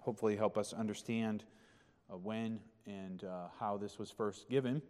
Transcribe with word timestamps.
hopefully 0.00 0.36
help 0.36 0.58
us 0.58 0.72
understand 0.72 1.44
uh, 2.12 2.16
when 2.16 2.60
and 2.86 3.24
uh, 3.24 3.48
how 3.58 3.76
this 3.76 3.98
was 3.98 4.10
first 4.10 4.48
given. 4.48 4.82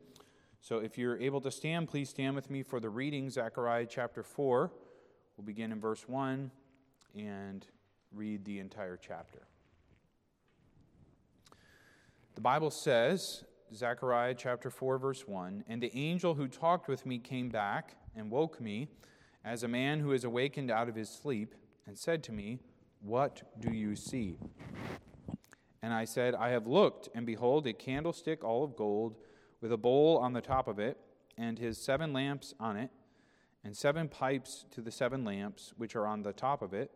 So 0.60 0.78
if 0.78 0.98
you're 0.98 1.18
able 1.18 1.40
to 1.42 1.50
stand, 1.50 1.88
please 1.88 2.10
stand 2.10 2.34
with 2.34 2.50
me 2.50 2.62
for 2.62 2.80
the 2.80 2.90
reading, 2.90 3.30
Zechariah 3.30 3.86
chapter 3.86 4.22
4. 4.22 4.70
We'll 5.36 5.44
begin 5.44 5.72
in 5.72 5.80
verse 5.80 6.06
1 6.06 6.50
and 7.16 7.66
read 8.12 8.44
the 8.44 8.58
entire 8.58 8.96
chapter. 8.96 9.46
The 12.34 12.40
Bible 12.40 12.70
says, 12.70 13.44
Zechariah 13.74 14.34
chapter 14.34 14.70
4, 14.70 14.98
verse 14.98 15.26
1 15.26 15.64
And 15.68 15.82
the 15.82 15.96
angel 15.96 16.34
who 16.34 16.46
talked 16.46 16.88
with 16.88 17.06
me 17.06 17.18
came 17.18 17.48
back 17.48 17.96
and 18.14 18.30
woke 18.30 18.60
me 18.60 18.88
as 19.44 19.62
a 19.62 19.68
man 19.68 20.00
who 20.00 20.12
is 20.12 20.24
awakened 20.24 20.70
out 20.70 20.88
of 20.88 20.94
his 20.94 21.08
sleep 21.08 21.54
and 21.86 21.98
said 21.98 22.22
to 22.24 22.32
me, 22.32 22.60
What 23.00 23.42
do 23.60 23.72
you 23.72 23.96
see? 23.96 24.38
And 25.90 25.98
I 25.98 26.04
said, 26.04 26.36
I 26.36 26.50
have 26.50 26.68
looked, 26.68 27.08
and 27.16 27.26
behold, 27.26 27.66
a 27.66 27.72
candlestick 27.72 28.44
all 28.44 28.62
of 28.62 28.76
gold, 28.76 29.16
with 29.60 29.72
a 29.72 29.76
bowl 29.76 30.18
on 30.18 30.34
the 30.34 30.40
top 30.40 30.68
of 30.68 30.78
it, 30.78 30.96
and 31.36 31.58
his 31.58 31.78
seven 31.78 32.12
lamps 32.12 32.54
on 32.60 32.76
it, 32.76 32.90
and 33.64 33.76
seven 33.76 34.06
pipes 34.06 34.66
to 34.70 34.82
the 34.82 34.92
seven 34.92 35.24
lamps 35.24 35.74
which 35.78 35.96
are 35.96 36.06
on 36.06 36.22
the 36.22 36.32
top 36.32 36.62
of 36.62 36.72
it, 36.72 36.92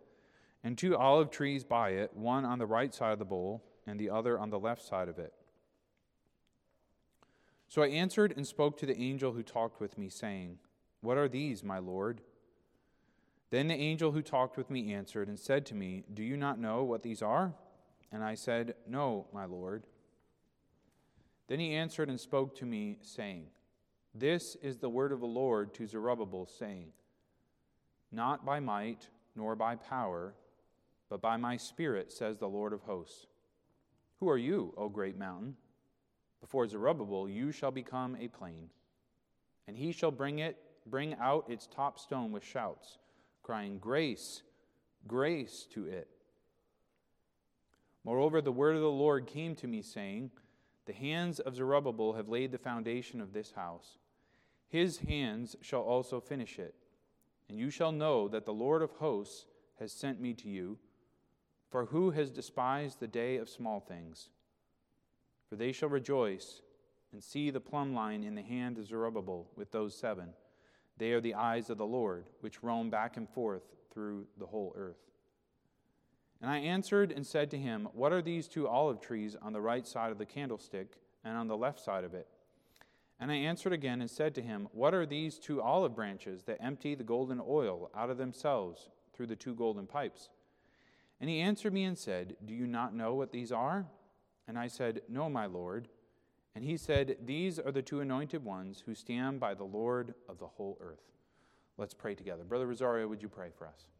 and 0.62 0.78
two 0.78 0.96
olive 0.96 1.32
trees 1.32 1.64
by 1.64 1.88
it, 1.88 2.14
one 2.14 2.44
on 2.44 2.60
the 2.60 2.66
right 2.66 2.94
side 2.94 3.10
of 3.10 3.18
the 3.18 3.24
bowl, 3.24 3.64
and 3.84 3.98
the 3.98 4.10
other 4.10 4.38
on 4.38 4.50
the 4.50 4.60
left 4.60 4.82
side 4.82 5.08
of 5.08 5.18
it. 5.18 5.32
So 7.66 7.82
I 7.82 7.88
answered 7.88 8.32
and 8.36 8.46
spoke 8.46 8.78
to 8.78 8.86
the 8.86 8.96
angel 8.96 9.32
who 9.32 9.42
talked 9.42 9.80
with 9.80 9.98
me, 9.98 10.08
saying, 10.08 10.60
What 11.00 11.18
are 11.18 11.28
these, 11.28 11.64
my 11.64 11.80
Lord? 11.80 12.20
Then 13.50 13.66
the 13.66 13.74
angel 13.74 14.12
who 14.12 14.22
talked 14.22 14.56
with 14.56 14.70
me 14.70 14.94
answered 14.94 15.26
and 15.26 15.36
said 15.36 15.66
to 15.66 15.74
me, 15.74 16.04
Do 16.14 16.22
you 16.22 16.36
not 16.36 16.60
know 16.60 16.84
what 16.84 17.02
these 17.02 17.22
are? 17.22 17.54
And 18.14 18.22
I 18.22 18.34
said, 18.34 18.76
No, 18.86 19.26
my 19.34 19.44
Lord. 19.44 19.82
Then 21.48 21.58
he 21.58 21.74
answered 21.74 22.08
and 22.08 22.20
spoke 22.20 22.54
to 22.58 22.64
me, 22.64 22.98
saying, 23.02 23.46
This 24.14 24.56
is 24.62 24.78
the 24.78 24.88
word 24.88 25.10
of 25.10 25.18
the 25.18 25.26
Lord 25.26 25.74
to 25.74 25.86
Zerubbabel, 25.88 26.46
saying, 26.46 26.92
Not 28.12 28.46
by 28.46 28.60
might 28.60 29.08
nor 29.34 29.56
by 29.56 29.74
power, 29.74 30.32
but 31.10 31.20
by 31.20 31.36
my 31.36 31.56
spirit, 31.56 32.12
says 32.12 32.38
the 32.38 32.46
Lord 32.46 32.72
of 32.72 32.82
hosts. 32.82 33.26
Who 34.20 34.30
are 34.30 34.38
you, 34.38 34.72
O 34.76 34.88
great 34.88 35.18
mountain? 35.18 35.56
Before 36.40 36.68
Zerubbabel 36.68 37.28
you 37.28 37.50
shall 37.50 37.72
become 37.72 38.16
a 38.20 38.28
plain, 38.28 38.70
and 39.66 39.76
he 39.76 39.90
shall 39.90 40.12
bring 40.12 40.38
it 40.38 40.56
bring 40.86 41.14
out 41.14 41.50
its 41.50 41.66
top 41.66 41.98
stone 41.98 42.30
with 42.30 42.44
shouts, 42.44 42.98
crying, 43.42 43.78
Grace, 43.78 44.42
grace 45.08 45.66
to 45.72 45.86
it. 45.86 46.13
Moreover, 48.04 48.40
the 48.42 48.52
word 48.52 48.76
of 48.76 48.82
the 48.82 48.90
Lord 48.90 49.26
came 49.26 49.54
to 49.56 49.66
me, 49.66 49.80
saying, 49.80 50.30
The 50.84 50.92
hands 50.92 51.40
of 51.40 51.56
Zerubbabel 51.56 52.12
have 52.14 52.28
laid 52.28 52.52
the 52.52 52.58
foundation 52.58 53.20
of 53.20 53.32
this 53.32 53.52
house. 53.52 53.98
His 54.68 54.98
hands 54.98 55.56
shall 55.62 55.82
also 55.82 56.20
finish 56.20 56.58
it. 56.58 56.74
And 57.48 57.58
you 57.58 57.70
shall 57.70 57.92
know 57.92 58.28
that 58.28 58.44
the 58.44 58.52
Lord 58.52 58.82
of 58.82 58.90
hosts 58.92 59.46
has 59.78 59.92
sent 59.92 60.20
me 60.20 60.34
to 60.34 60.48
you. 60.48 60.78
For 61.70 61.86
who 61.86 62.10
has 62.10 62.30
despised 62.30 63.00
the 63.00 63.06
day 63.06 63.36
of 63.36 63.48
small 63.48 63.80
things? 63.80 64.28
For 65.48 65.56
they 65.56 65.72
shall 65.72 65.88
rejoice 65.88 66.60
and 67.12 67.22
see 67.22 67.50
the 67.50 67.60
plumb 67.60 67.94
line 67.94 68.24
in 68.24 68.34
the 68.34 68.42
hand 68.42 68.78
of 68.78 68.86
Zerubbabel 68.86 69.48
with 69.56 69.72
those 69.72 69.94
seven. 69.96 70.30
They 70.98 71.12
are 71.12 71.20
the 71.20 71.34
eyes 71.34 71.70
of 71.70 71.78
the 71.78 71.86
Lord, 71.86 72.26
which 72.40 72.62
roam 72.62 72.90
back 72.90 73.16
and 73.16 73.28
forth 73.28 73.62
through 73.92 74.26
the 74.38 74.46
whole 74.46 74.72
earth. 74.76 75.13
And 76.44 76.52
I 76.52 76.58
answered 76.58 77.10
and 77.10 77.26
said 77.26 77.50
to 77.52 77.58
him, 77.58 77.88
What 77.94 78.12
are 78.12 78.20
these 78.20 78.48
two 78.48 78.68
olive 78.68 79.00
trees 79.00 79.34
on 79.40 79.54
the 79.54 79.62
right 79.62 79.86
side 79.86 80.12
of 80.12 80.18
the 80.18 80.26
candlestick 80.26 80.98
and 81.24 81.38
on 81.38 81.48
the 81.48 81.56
left 81.56 81.80
side 81.80 82.04
of 82.04 82.12
it? 82.12 82.28
And 83.18 83.32
I 83.32 83.36
answered 83.36 83.72
again 83.72 84.02
and 84.02 84.10
said 84.10 84.34
to 84.34 84.42
him, 84.42 84.68
What 84.72 84.92
are 84.92 85.06
these 85.06 85.38
two 85.38 85.62
olive 85.62 85.96
branches 85.96 86.42
that 86.42 86.62
empty 86.62 86.94
the 86.94 87.02
golden 87.02 87.40
oil 87.40 87.90
out 87.94 88.10
of 88.10 88.18
themselves 88.18 88.90
through 89.14 89.28
the 89.28 89.36
two 89.36 89.54
golden 89.54 89.86
pipes? 89.86 90.28
And 91.18 91.30
he 91.30 91.40
answered 91.40 91.72
me 91.72 91.84
and 91.84 91.96
said, 91.96 92.36
Do 92.44 92.52
you 92.52 92.66
not 92.66 92.94
know 92.94 93.14
what 93.14 93.32
these 93.32 93.50
are? 93.50 93.86
And 94.46 94.58
I 94.58 94.68
said, 94.68 95.00
No, 95.08 95.30
my 95.30 95.46
Lord. 95.46 95.88
And 96.54 96.62
he 96.62 96.76
said, 96.76 97.16
These 97.24 97.58
are 97.58 97.72
the 97.72 97.80
two 97.80 98.02
anointed 98.02 98.44
ones 98.44 98.82
who 98.84 98.94
stand 98.94 99.40
by 99.40 99.54
the 99.54 99.64
Lord 99.64 100.12
of 100.28 100.38
the 100.38 100.48
whole 100.48 100.76
earth. 100.82 101.10
Let's 101.78 101.94
pray 101.94 102.14
together. 102.14 102.44
Brother 102.44 102.66
Rosario, 102.66 103.08
would 103.08 103.22
you 103.22 103.30
pray 103.30 103.48
for 103.56 103.66
us? 103.66 103.93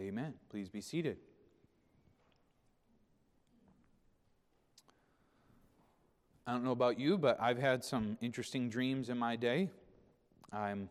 Amen. 0.00 0.34
Please 0.50 0.68
be 0.68 0.80
seated. 0.80 1.18
I 6.46 6.52
don't 6.52 6.64
know 6.64 6.72
about 6.72 6.98
you, 6.98 7.16
but 7.16 7.40
I've 7.40 7.58
had 7.58 7.84
some 7.84 8.18
interesting 8.20 8.68
dreams 8.68 9.08
in 9.08 9.16
my 9.16 9.36
day. 9.36 9.70
I'm 10.52 10.90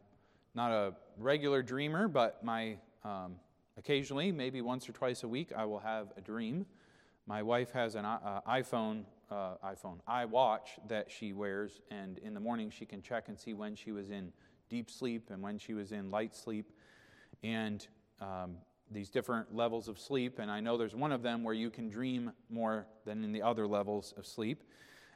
not 0.55 0.71
a 0.71 0.93
regular 1.17 1.61
dreamer, 1.61 2.07
but 2.07 2.43
my 2.45 2.77
um, 3.03 3.35
occasionally, 3.77 4.31
maybe 4.31 4.61
once 4.61 4.87
or 4.87 4.93
twice 4.93 5.23
a 5.23 5.27
week, 5.27 5.51
I 5.55 5.65
will 5.65 5.79
have 5.79 6.07
a 6.17 6.21
dream. 6.21 6.65
My 7.27 7.43
wife 7.43 7.71
has 7.71 7.95
an 7.95 8.05
uh, 8.05 8.39
iPhone, 8.47 9.03
uh, 9.29 9.55
iPhone, 9.65 9.99
iWatch 10.07 10.79
that 10.87 11.11
she 11.11 11.33
wears, 11.33 11.81
and 11.91 12.19
in 12.19 12.33
the 12.33 12.39
morning 12.39 12.69
she 12.69 12.85
can 12.85 13.01
check 13.01 13.27
and 13.27 13.37
see 13.37 13.53
when 13.53 13.75
she 13.75 13.91
was 13.91 14.11
in 14.11 14.31
deep 14.69 14.89
sleep 14.89 15.29
and 15.29 15.41
when 15.41 15.57
she 15.57 15.73
was 15.73 15.91
in 15.91 16.09
light 16.09 16.33
sleep. 16.35 16.71
And 17.43 17.85
um, 18.21 18.55
these 18.93 19.09
different 19.09 19.55
levels 19.55 19.87
of 19.87 19.99
sleep, 19.99 20.39
and 20.39 20.49
I 20.49 20.59
know 20.59 20.77
there's 20.77 20.95
one 20.95 21.11
of 21.11 21.21
them 21.21 21.43
where 21.43 21.53
you 21.53 21.69
can 21.69 21.89
dream 21.89 22.31
more 22.49 22.87
than 23.05 23.23
in 23.23 23.31
the 23.31 23.41
other 23.41 23.67
levels 23.67 24.13
of 24.17 24.25
sleep. 24.25 24.63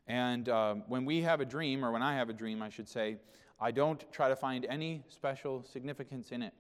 And 0.07 0.49
um, 0.49 0.83
when 0.88 1.05
we 1.05 1.21
have 1.21 1.41
a 1.41 1.45
dream, 1.45 1.83
or 1.83 1.91
when 1.91 2.01
I 2.01 2.16
have 2.16 2.29
a 2.29 2.33
dream, 2.33 2.61
I 2.61 2.69
should 2.69 2.89
say, 2.89 3.17
I 3.59 3.71
don't 3.71 4.11
try 4.11 4.29
to 4.29 4.35
find 4.35 4.66
any 4.66 5.03
special 5.09 5.63
significance 5.63 6.31
in 6.31 6.41
it. 6.41 6.53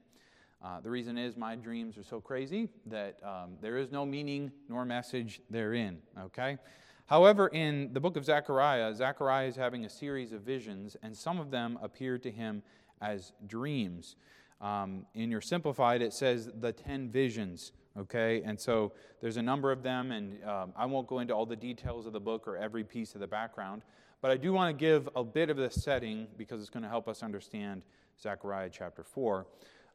Uh, 0.63 0.79
the 0.81 0.89
reason 0.89 1.17
is 1.17 1.37
my 1.37 1.55
dreams 1.55 1.97
are 1.97 2.03
so 2.03 2.19
crazy 2.19 2.69
that 2.87 3.19
um, 3.23 3.57
there 3.61 3.77
is 3.77 3.91
no 3.91 4.05
meaning 4.05 4.51
nor 4.67 4.85
message 4.85 5.39
therein, 5.49 5.99
okay? 6.19 6.57
However, 7.05 7.47
in 7.47 7.93
the 7.93 7.99
book 7.99 8.17
of 8.17 8.25
Zechariah, 8.25 8.93
Zechariah 8.93 9.47
is 9.47 9.55
having 9.55 9.85
a 9.85 9.89
series 9.89 10.33
of 10.33 10.41
visions, 10.41 10.97
and 11.03 11.15
some 11.15 11.39
of 11.39 11.51
them 11.51 11.77
appear 11.81 12.17
to 12.17 12.31
him 12.31 12.63
as 13.01 13.31
dreams. 13.45 14.15
Um, 14.59 15.05
in 15.13 15.29
your 15.29 15.41
simplified, 15.41 16.01
it 16.01 16.13
says 16.13 16.49
the 16.59 16.71
10 16.71 17.09
visions, 17.09 17.73
okay? 17.97 18.41
And 18.43 18.59
so 18.59 18.93
there's 19.21 19.37
a 19.37 19.41
number 19.41 19.71
of 19.71 19.83
them, 19.83 20.11
and 20.11 20.43
um, 20.43 20.73
I 20.75 20.85
won't 20.85 21.07
go 21.07 21.19
into 21.19 21.33
all 21.33 21.45
the 21.45 21.55
details 21.55 22.05
of 22.07 22.13
the 22.13 22.19
book 22.19 22.47
or 22.47 22.57
every 22.57 22.83
piece 22.83 23.13
of 23.13 23.21
the 23.21 23.27
background, 23.27 23.83
but 24.21 24.31
I 24.31 24.37
do 24.37 24.51
want 24.53 24.75
to 24.75 24.79
give 24.79 25.07
a 25.15 25.23
bit 25.23 25.49
of 25.49 25.57
the 25.57 25.69
setting 25.69 26.27
because 26.37 26.61
it's 26.61 26.71
going 26.71 26.83
to 26.83 26.89
help 26.89 27.07
us 27.07 27.21
understand 27.21 27.83
Zechariah 28.19 28.69
chapter 28.71 29.03
4. 29.03 29.45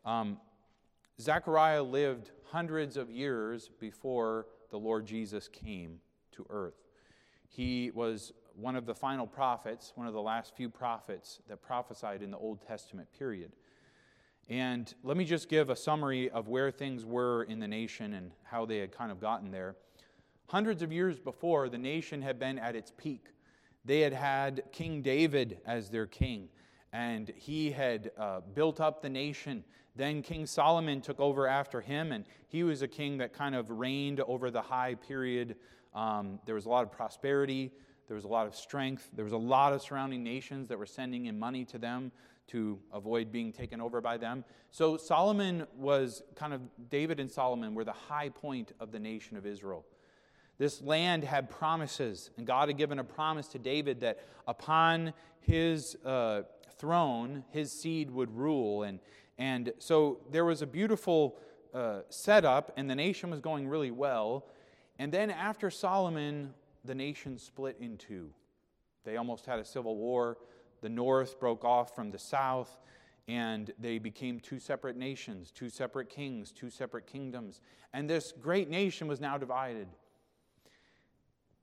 Um, 0.05 0.39
Zechariah 1.21 1.83
lived 1.83 2.31
hundreds 2.45 2.97
of 2.97 3.11
years 3.11 3.71
before 3.81 4.47
the 4.71 4.79
Lord 4.79 5.07
Jesus 5.07 5.49
came 5.49 6.01
to 6.33 6.47
earth. 6.51 6.83
He 7.49 7.91
was 7.91 8.33
one 8.55 8.77
of 8.77 8.87
the 8.87 8.95
final 8.95 9.27
prophets, 9.27 9.93
one 9.95 10.07
of 10.07 10.15
the 10.15 10.23
last 10.23 10.55
few 10.57 10.69
prophets 10.69 11.41
that 11.49 11.63
prophesied 11.63 12.23
in 12.23 12.31
the 12.31 12.39
Old 12.39 12.67
Testament 12.67 13.09
period. 13.17 13.53
And 14.49 14.93
let 15.03 15.17
me 15.17 15.25
just 15.25 15.49
give 15.49 15.71
a 15.71 15.77
summary 15.77 16.29
of 16.31 16.49
where 16.49 16.71
things 16.71 17.05
were 17.05 17.45
in 17.45 17.61
the 17.61 17.69
nation 17.69 18.15
and 18.15 18.33
how 18.43 18.67
they 18.67 18.79
had 18.79 18.93
kind 18.93 19.13
of 19.13 19.21
gotten 19.21 19.51
there. 19.51 19.77
Hundreds 20.49 20.83
of 20.83 20.93
years 20.93 21.19
before, 21.19 21.69
the 21.69 21.79
nation 21.79 22.21
had 22.21 22.39
been 22.39 22.59
at 22.59 22.77
its 22.77 22.93
peak. 22.97 23.29
They 23.85 24.01
had 24.01 24.13
had 24.13 24.65
King 24.73 25.01
David 25.01 25.59
as 25.65 25.89
their 25.89 26.07
king, 26.07 26.49
and 26.93 27.33
he 27.37 27.71
had 27.71 28.11
uh, 28.19 28.41
built 28.55 28.81
up 28.81 29.01
the 29.01 29.09
nation. 29.09 29.65
Then 29.97 30.23
King 30.23 30.47
Solomon 30.47 31.01
took 31.01 31.21
over 31.21 31.47
after 31.47 31.81
him, 31.81 32.13
and 32.13 32.25
he 32.49 32.65
was 32.65 32.83
a 32.83 32.89
king 32.89 33.19
that 33.19 33.33
kind 33.33 33.55
of 33.55 33.71
reigned 33.71 34.21
over 34.21 34.51
the 34.51 34.61
high 34.61 34.95
period. 34.95 35.57
Um, 35.95 36.39
there 36.47 36.55
was 36.55 36.67
a 36.67 36.69
lot 36.69 36.83
of 36.83 36.93
prosperity, 36.93 37.73
there 38.09 38.15
was 38.15 38.25
a 38.25 38.29
lot 38.29 38.47
of 38.47 38.55
strength, 38.55 39.09
there 39.15 39.25
was 39.25 39.33
a 39.33 39.39
lot 39.39 39.73
of 39.73 39.83
surrounding 39.83 40.23
nations 40.23 40.69
that 40.69 40.79
were 40.79 40.87
sending 40.87 41.27
in 41.27 41.39
money 41.39 41.65
to 41.67 41.79
them 41.79 42.13
to 42.49 42.79
avoid 42.93 43.33
being 43.33 43.53
taken 43.53 43.81
over 43.81 44.01
by 44.01 44.17
them. 44.17 44.45
So 44.71 44.97
Solomon 44.97 45.67
was 45.77 46.23
kind 46.35 46.53
of, 46.53 46.61
David 46.91 47.21
and 47.21 47.31
Solomon 47.31 47.75
were 47.75 47.85
the 47.85 47.93
high 47.93 48.29
point 48.29 48.73
of 48.81 48.93
the 48.93 48.99
nation 48.99 49.37
of 49.37 49.47
Israel. 49.47 49.85
This 50.59 50.83
land 50.83 51.25
had 51.25 51.51
promises, 51.51 52.31
and 52.37 52.47
God 52.47 52.69
had 52.69 52.77
given 52.77 52.99
a 52.99 53.05
promise 53.05 53.49
to 53.49 53.59
David 53.59 54.01
that 54.01 54.21
upon 54.47 55.13
his 55.41 55.97
uh, 56.05 56.43
throne, 56.77 57.45
his 57.51 57.73
seed 57.73 58.11
would 58.11 58.37
rule. 58.37 58.83
And, 58.83 59.01
and 59.39 59.73
so 59.79 60.21
there 60.31 60.45
was 60.45 60.63
a 60.63 60.67
beautiful 60.67 61.39
uh, 61.75 62.01
setup, 62.11 62.73
and 62.77 62.89
the 62.89 62.95
nation 62.95 63.31
was 63.31 63.41
going 63.41 63.67
really 63.67 63.91
well. 63.91 64.47
And 64.99 65.11
then 65.11 65.31
after 65.31 65.71
Solomon, 65.71 66.55
the 66.85 66.95
nation 66.95 67.39
split 67.39 67.77
in 67.81 67.97
two. 67.97 68.31
They 69.05 69.17
almost 69.17 69.47
had 69.47 69.59
a 69.59 69.65
civil 69.65 69.97
war. 69.97 70.39
The 70.83 70.89
north 70.89 71.41
broke 71.41 71.65
off 71.65 71.95
from 71.95 72.11
the 72.11 72.19
south, 72.19 72.77
and 73.29 73.73
they 73.79 73.99
became 73.99 74.41
two 74.41 74.59
separate 74.59 74.97
nations, 74.97 75.51
two 75.51 75.71
separate 75.71 76.11
kings, 76.11 76.53
two 76.53 76.71
separate 76.71 77.07
kingdoms. 77.07 77.61
And 77.95 78.11
this 78.11 78.33
great 78.33 78.69
nation 78.69 79.07
was 79.07 79.21
now 79.21 79.39
divided. 79.39 79.87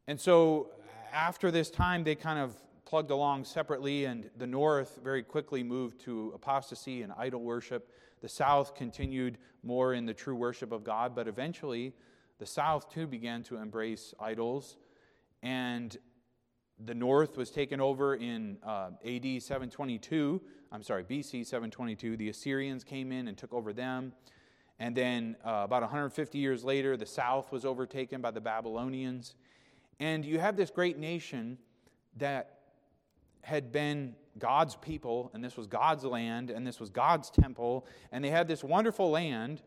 And 0.08 0.20
so, 0.20 0.72
after 1.14 1.52
this 1.52 1.70
time, 1.70 2.04
they 2.04 2.16
kind 2.16 2.40
of 2.40 2.56
plugged 2.86 3.12
along 3.12 3.44
separately, 3.44 4.06
and 4.06 4.30
the 4.38 4.48
north 4.48 5.00
very 5.04 5.22
quickly 5.22 5.62
moved 5.62 6.00
to 6.02 6.32
apostasy 6.34 7.04
and 7.04 7.14
idol 7.18 7.42
worship. 7.42 7.92
The 8.22 8.30
south 8.30 8.74
continued 8.74 9.38
more 9.62 9.94
in 9.94 10.06
the 10.06 10.14
true 10.14 10.36
worship 10.36 10.72
of 10.72 10.84
God, 10.84 11.14
but 11.14 11.28
eventually, 11.28 11.94
the 12.40 12.46
south 12.46 12.92
too 12.92 13.06
began 13.06 13.44
to 13.44 13.58
embrace 13.58 14.14
idols, 14.20 14.78
and 15.44 15.98
the 16.86 16.96
north 16.96 17.38
was 17.38 17.50
taken 17.50 17.82
over 17.82 18.16
in 18.16 18.58
uh, 18.64 18.92
AD 19.06 19.42
722. 19.42 20.42
I'm 20.72 20.84
sorry, 20.84 21.04
BC 21.04 21.46
722. 21.46 22.16
The 22.18 22.30
Assyrians 22.30 22.84
came 22.84 23.12
in 23.12 23.28
and 23.28 23.38
took 23.38 23.54
over 23.54 23.74
them. 23.74 24.14
And 24.80 24.96
then 24.96 25.36
uh, 25.44 25.62
about 25.66 25.82
150 25.82 26.38
years 26.38 26.64
later, 26.64 26.96
the 26.96 27.06
south 27.06 27.52
was 27.52 27.66
overtaken 27.66 28.22
by 28.22 28.32
the 28.32 28.40
Babylonians. 28.40 29.36
And 30.00 30.24
you 30.24 30.40
have 30.40 30.56
this 30.56 30.70
great 30.70 30.98
nation 30.98 31.58
that 32.18 32.60
had 33.42 33.72
been 33.72 34.16
God's 34.38 34.76
people, 34.76 35.32
and 35.34 35.44
this 35.44 35.58
was 35.58 35.68
God's 35.68 36.06
land, 36.06 36.50
and 36.50 36.66
this 36.66 36.80
was 36.80 36.90
God's 36.90 37.30
temple, 37.30 37.86
and 38.12 38.24
they 38.24 38.30
had 38.30 38.48
this 38.48 38.64
wonderful 38.64 39.10
land, 39.12 39.62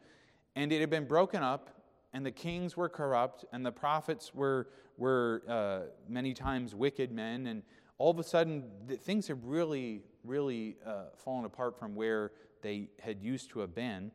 and 0.57 0.73
it 0.73 0.81
had 0.81 0.89
been 0.89 1.07
broken 1.07 1.43
up, 1.43 1.69
and 2.13 2.25
the 2.25 2.31
kings 2.31 2.77
were 2.77 2.89
corrupt, 2.89 3.45
and 3.53 3.65
the 3.65 3.73
prophets 3.73 4.35
were, 4.35 4.69
were 4.99 5.43
uh, 5.49 5.81
many 6.09 6.35
times 6.35 6.75
wicked 6.75 7.11
men, 7.13 7.47
and 7.47 7.63
all 7.99 8.11
of 8.11 8.19
a 8.19 8.25
sudden 8.25 8.65
things 9.03 9.29
have 9.29 9.45
really, 9.45 10.03
really 10.25 10.77
uh, 10.85 11.05
fallen 11.17 11.45
apart 11.45 11.79
from 11.79 11.95
where 11.95 12.33
they 12.61 12.89
had 13.01 13.23
used 13.23 13.51
to 13.51 13.61
have 13.61 13.75
been. 13.75 14.11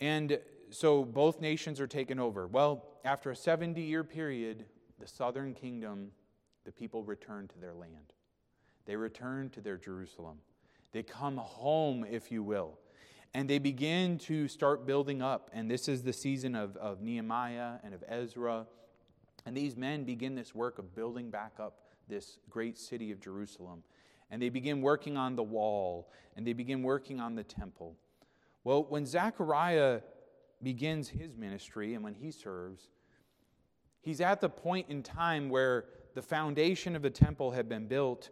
And 0.00 0.40
so 0.70 1.04
both 1.04 1.40
nations 1.40 1.80
are 1.80 1.86
taken 1.86 2.18
over. 2.18 2.46
Well, 2.46 2.84
after 3.04 3.30
a 3.30 3.36
70 3.36 3.80
year 3.80 4.04
period, 4.04 4.64
the 4.98 5.06
southern 5.06 5.54
kingdom, 5.54 6.10
the 6.64 6.72
people 6.72 7.04
return 7.04 7.48
to 7.48 7.58
their 7.58 7.74
land. 7.74 8.14
They 8.86 8.96
return 8.96 9.50
to 9.50 9.60
their 9.60 9.76
Jerusalem. 9.76 10.38
They 10.92 11.04
come 11.04 11.36
home, 11.36 12.04
if 12.08 12.32
you 12.32 12.42
will. 12.42 12.79
And 13.32 13.48
they 13.48 13.58
begin 13.58 14.18
to 14.18 14.48
start 14.48 14.86
building 14.86 15.22
up. 15.22 15.50
And 15.52 15.70
this 15.70 15.88
is 15.88 16.02
the 16.02 16.12
season 16.12 16.54
of, 16.54 16.76
of 16.76 17.00
Nehemiah 17.00 17.74
and 17.84 17.94
of 17.94 18.02
Ezra. 18.08 18.66
And 19.46 19.56
these 19.56 19.76
men 19.76 20.04
begin 20.04 20.34
this 20.34 20.54
work 20.54 20.78
of 20.78 20.94
building 20.94 21.30
back 21.30 21.54
up 21.60 21.80
this 22.08 22.38
great 22.48 22.76
city 22.76 23.12
of 23.12 23.20
Jerusalem. 23.20 23.82
And 24.30 24.42
they 24.42 24.48
begin 24.48 24.82
working 24.82 25.16
on 25.16 25.36
the 25.36 25.42
wall 25.42 26.10
and 26.36 26.46
they 26.46 26.52
begin 26.52 26.82
working 26.82 27.20
on 27.20 27.34
the 27.34 27.44
temple. 27.44 27.96
Well, 28.64 28.84
when 28.84 29.06
Zechariah 29.06 30.00
begins 30.62 31.08
his 31.08 31.36
ministry 31.36 31.94
and 31.94 32.04
when 32.04 32.14
he 32.14 32.30
serves, 32.30 32.88
he's 34.02 34.20
at 34.20 34.40
the 34.40 34.48
point 34.48 34.88
in 34.88 35.02
time 35.02 35.48
where 35.48 35.86
the 36.14 36.22
foundation 36.22 36.96
of 36.96 37.02
the 37.02 37.10
temple 37.10 37.52
had 37.52 37.68
been 37.68 37.86
built, 37.86 38.30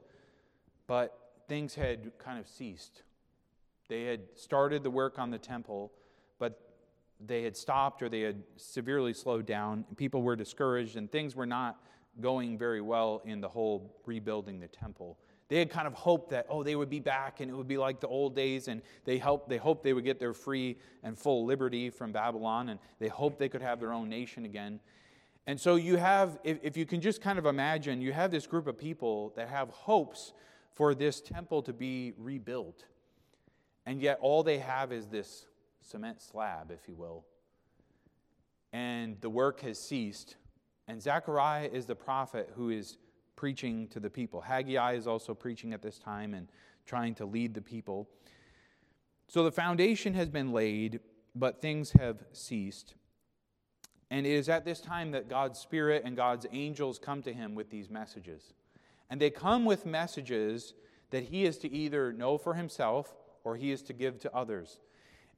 but 0.87 1.19
things 1.49 1.75
had 1.75 2.13
kind 2.19 2.39
of 2.39 2.47
ceased. 2.47 3.03
They 3.89 4.05
had 4.05 4.21
started 4.35 4.83
the 4.83 4.91
work 4.91 5.19
on 5.19 5.31
the 5.31 5.39
temple, 5.39 5.93
but 6.39 6.61
they 7.25 7.43
had 7.43 7.57
stopped 7.57 8.03
or 8.03 8.09
they 8.09 8.21
had 8.21 8.43
severely 8.57 9.13
slowed 9.13 9.47
down. 9.47 9.85
People 9.97 10.23
were 10.23 10.37
discouraged, 10.37 10.97
and 10.97 11.11
things 11.11 11.35
were 11.35 11.47
not 11.47 11.83
going 12.21 12.59
very 12.59 12.81
well 12.81 13.23
in 13.25 13.41
the 13.41 13.49
whole 13.49 13.97
rebuilding 14.05 14.61
the 14.61 14.69
temple. 14.69 15.19
They 15.49 15.59
had 15.59 15.71
kind 15.71 15.87
of 15.87 15.95
hoped 15.95 16.31
that, 16.31 16.47
oh, 16.51 16.63
they 16.63 16.77
would 16.77 16.91
be 16.91 17.01
back 17.01 17.41
and 17.41 17.51
it 17.51 17.55
would 17.55 17.69
be 17.69 17.79
like 17.79 18.01
the 18.01 18.09
old 18.09 18.37
days, 18.37 18.69
and 18.69 18.83
they, 19.05 19.17
helped, 19.17 19.49
they 19.49 19.57
hoped 19.57 19.83
they 19.83 19.95
would 19.95 20.05
get 20.05 20.19
their 20.19 20.35
free 20.35 20.77
and 21.03 21.19
full 21.19 21.47
liberty 21.47 21.89
from 21.89 22.13
Babylon, 22.13 22.69
and 22.69 22.79
they 22.99 23.09
hoped 23.09 23.39
they 23.39 23.49
could 23.49 23.63
have 23.63 23.81
their 23.81 23.93
own 23.93 24.11
nation 24.11 24.45
again. 24.45 24.79
And 25.47 25.59
so 25.59 25.77
you 25.77 25.97
have, 25.97 26.39
if, 26.45 26.59
if 26.63 26.77
you 26.77 26.85
can 26.85 27.01
just 27.01 27.23
kind 27.23 27.39
of 27.39 27.47
imagine, 27.47 28.03
you 28.03 28.13
have 28.13 28.31
this 28.31 28.47
group 28.47 28.67
of 28.67 28.77
people 28.77 29.33
that 29.37 29.49
have 29.49 29.71
hopes 29.71 30.35
for 30.75 30.95
this 30.95 31.23
temple 31.23 31.63
to 31.63 31.73
be 31.73 32.13
rebuilt. 32.19 32.85
And 33.89 34.03
yet 34.03 34.19
all 34.21 34.43
they 34.43 34.59
have 34.59 34.93
is 34.93 35.07
this 35.07 35.47
cement 35.81 36.21
slab, 36.21 36.71
if 36.71 36.87
you 36.87 36.95
will. 36.95 37.25
And 38.71 39.19
the 39.23 39.31
work 39.31 39.63
has 39.63 39.79
ceased. 39.81 40.37
And 40.89 41.01
Zechariah 41.01 41.71
is 41.73 41.87
the 41.87 41.95
prophet 41.95 42.53
who 42.55 42.69
is 42.69 42.99
preaching 43.35 43.89
to 43.89 43.99
the 43.99 44.11
people. 44.11 44.43
Haggai 44.43 44.93
is 44.93 45.07
also 45.07 45.33
preaching 45.33 45.73
at 45.73 45.81
this 45.81 45.99
time 45.99 46.35
and 46.35 46.49
trying 46.85 47.15
to 47.15 47.25
lead 47.25 47.55
the 47.55 47.63
people. 47.63 48.11
So 49.27 49.43
the 49.43 49.51
foundation 49.51 50.13
has 50.13 50.29
been 50.29 50.53
laid, 50.53 51.01
but 51.35 51.63
things 51.63 51.93
have 51.93 52.25
ceased. 52.33 52.95
And 54.11 54.27
it 54.27 54.33
is 54.33 54.51
at 54.51 54.67
this 54.67 54.83
time 54.83 55.13
that 55.13 55.31
God's 55.31 55.59
Spirit 55.59 56.03
and 56.05 56.15
God's 56.15 56.45
angels 56.53 56.99
come 56.99 57.23
to 57.23 57.33
him 57.33 57.55
with 57.55 57.71
these 57.71 57.89
messages. 57.89 58.53
And 59.09 59.19
they 59.19 59.31
come 59.31 59.65
with 59.65 59.87
messages 59.87 60.75
that 61.09 61.23
he 61.23 61.47
is 61.47 61.57
to 61.61 61.73
either 61.73 62.13
know 62.13 62.37
for 62.37 62.53
himself 62.53 63.15
or 63.49 63.57
he 63.57 63.73
is 63.73 63.81
to 63.81 63.95
give 63.95 64.19
to 64.19 64.35
others. 64.37 64.79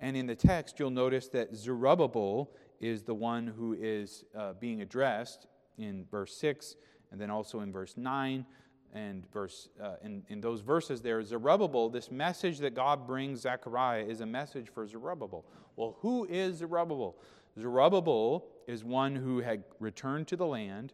And 0.00 0.16
in 0.16 0.26
the 0.26 0.34
text, 0.34 0.80
you'll 0.80 0.90
notice 0.90 1.28
that 1.28 1.54
Zerubbabel 1.54 2.50
is 2.80 3.04
the 3.04 3.14
one 3.14 3.46
who 3.46 3.76
is 3.78 4.24
uh, 4.36 4.54
being 4.54 4.82
addressed 4.82 5.46
in 5.78 6.04
verse 6.10 6.34
6 6.36 6.74
and 7.12 7.20
then 7.20 7.30
also 7.30 7.60
in 7.60 7.70
verse 7.70 7.96
9 7.96 8.44
and 8.92 9.30
verse 9.32 9.68
uh, 9.80 9.94
in, 10.02 10.24
in 10.28 10.40
those 10.40 10.60
verses 10.62 11.00
there 11.00 11.22
zerubbabel 11.22 11.88
this 11.88 12.10
message 12.10 12.58
that 12.58 12.74
god 12.74 13.06
brings 13.06 13.40
zechariah 13.40 14.02
is 14.02 14.20
a 14.20 14.26
message 14.26 14.68
for 14.68 14.86
zerubbabel. 14.86 15.44
Well 15.76 15.96
who 16.00 16.26
is 16.28 16.56
zerubbabel? 16.56 17.16
Zerubbabel 17.58 18.46
is 18.66 18.82
one 18.84 19.14
who 19.14 19.40
had 19.40 19.62
returned 19.78 20.26
to 20.28 20.36
the 20.36 20.46
land 20.46 20.92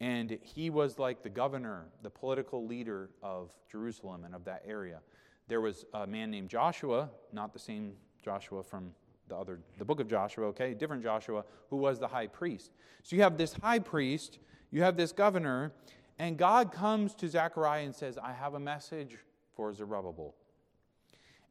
and 0.00 0.38
he 0.42 0.70
was 0.70 0.98
like 0.98 1.22
the 1.22 1.30
governor 1.30 1.86
the 2.02 2.10
political 2.10 2.66
leader 2.66 3.10
of 3.22 3.50
jerusalem 3.70 4.24
and 4.24 4.34
of 4.34 4.44
that 4.44 4.62
area 4.66 5.00
there 5.48 5.60
was 5.60 5.84
a 5.94 6.06
man 6.06 6.30
named 6.30 6.48
Joshua, 6.48 7.10
not 7.32 7.52
the 7.52 7.58
same 7.58 7.92
Joshua 8.24 8.62
from 8.62 8.92
the 9.28 9.36
other, 9.36 9.60
the 9.78 9.84
book 9.84 10.00
of 10.00 10.08
Joshua, 10.08 10.46
okay, 10.46 10.74
different 10.74 11.02
Joshua, 11.02 11.44
who 11.70 11.76
was 11.76 11.98
the 11.98 12.08
high 12.08 12.26
priest. 12.26 12.72
So 13.02 13.16
you 13.16 13.22
have 13.22 13.36
this 13.36 13.54
high 13.54 13.78
priest, 13.78 14.38
you 14.70 14.82
have 14.82 14.96
this 14.96 15.12
governor, 15.12 15.72
and 16.18 16.36
God 16.36 16.72
comes 16.72 17.14
to 17.16 17.28
Zechariah 17.28 17.84
and 17.84 17.94
says, 17.94 18.18
I 18.18 18.32
have 18.32 18.54
a 18.54 18.60
message 18.60 19.18
for 19.54 19.72
Zerubbabel. 19.72 20.34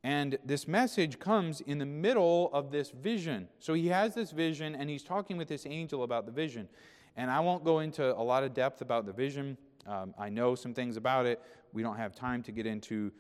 And 0.04 0.38
this 0.46 0.68
message 0.68 1.18
comes 1.20 1.62
in 1.62 1.80
the 1.80 1.86
middle 1.86 2.52
of 2.54 2.72
this 2.72 2.92
vision. 2.92 3.48
So 3.60 3.74
he 3.74 3.88
has 3.88 4.14
this 4.14 4.32
vision, 4.32 4.75
and 4.75 4.90
he's 4.90 5.04
talking 5.04 5.36
with 5.36 5.48
this 5.48 5.66
angel 5.66 6.04
about 6.04 6.25
the 6.25 6.32
vision. 6.32 6.70
And 7.18 7.32
I 7.32 7.40
won't 7.40 7.64
go 7.64 7.80
into 7.80 8.16
a 8.16 8.22
lot 8.22 8.44
of 8.44 8.54
depth 8.54 8.82
about 8.82 9.06
the 9.06 9.14
vision. 9.14 9.58
Um, 9.88 10.14
I 10.18 10.30
know 10.30 10.54
some 10.54 10.74
things 10.74 10.98
about 10.98 11.25
it. 11.25 11.42
We 11.74 11.82
don't 11.82 11.98
have 11.98 12.14
time 12.14 12.44
to 12.44 12.52
get 12.52 12.66
into 12.66 13.12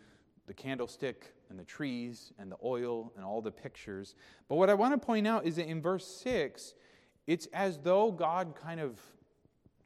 the 0.47 0.53
candlestick 0.53 1.33
and 1.49 1.59
the 1.59 1.63
trees 1.63 2.33
and 2.39 2.51
the 2.51 2.57
oil 2.63 3.11
and 3.15 3.25
all 3.25 3.41
the 3.41 3.51
pictures. 3.51 4.15
But 4.47 4.55
what 4.55 4.69
I 4.69 4.73
want 4.73 4.99
to 4.99 5.05
point 5.05 5.27
out 5.27 5.45
is 5.45 5.55
that 5.55 5.67
in 5.67 5.81
verse 5.81 6.05
6, 6.23 6.73
it's 7.27 7.47
as 7.47 7.79
though 7.79 8.11
God 8.11 8.53
kind 8.55 8.79
of 8.79 8.99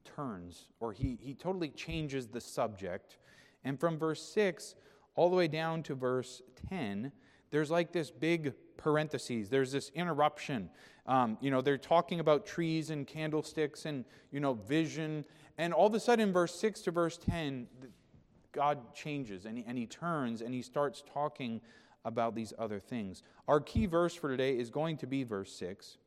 turns 0.04 0.68
or 0.80 0.92
he, 0.92 1.18
he 1.22 1.34
totally 1.34 1.70
changes 1.70 2.28
the 2.28 2.42
subject. 2.42 3.18
And 3.64 3.80
from 3.80 3.98
verse 3.98 4.22
6 4.34 4.76
all 5.16 5.30
the 5.30 5.36
way 5.36 5.48
down 5.48 5.84
to 5.84 5.96
verse 5.96 6.42
10, 6.70 7.12
there's 7.52 7.72
like 7.72 7.92
this 7.92 8.12
big 8.12 8.54
parentheses. 8.78 9.50
There's 9.50 9.72
this 9.72 9.92
interruption. 9.94 10.70
Um, 11.06 11.38
you 11.42 11.52
know, 11.52 11.62
they're 11.62 11.78
talking 11.78 12.20
about 12.20 12.46
trees 12.46 12.90
and 12.90 13.06
candlesticks 13.06 13.86
and, 13.86 14.06
you 14.32 14.40
know, 14.40 14.54
vision. 14.54 15.26
And 15.58 15.74
all 15.74 15.88
of 15.88 15.94
a 15.94 16.00
sudden, 16.00 16.32
verse 16.32 16.56
6 16.60 16.82
to 16.82 16.92
verse 16.92 17.18
10, 17.18 17.68
God 18.52 18.94
changes 18.94 19.46
and 19.46 19.58
he, 19.58 19.66
and 19.68 19.78
he 19.78 19.86
turns 19.86 20.42
and 20.42 20.54
he 20.54 20.62
starts 20.62 21.04
talking 21.14 21.62
about 22.06 22.36
these 22.36 22.54
other 22.58 22.80
things. 22.80 23.24
Our 23.48 23.60
key 23.60 23.86
verse 23.86 24.16
for 24.16 24.30
today 24.30 24.58
is 24.58 24.70
going 24.70 24.98
to 24.98 25.08
be 25.08 25.24
verse 25.24 25.52
6. 25.54 25.98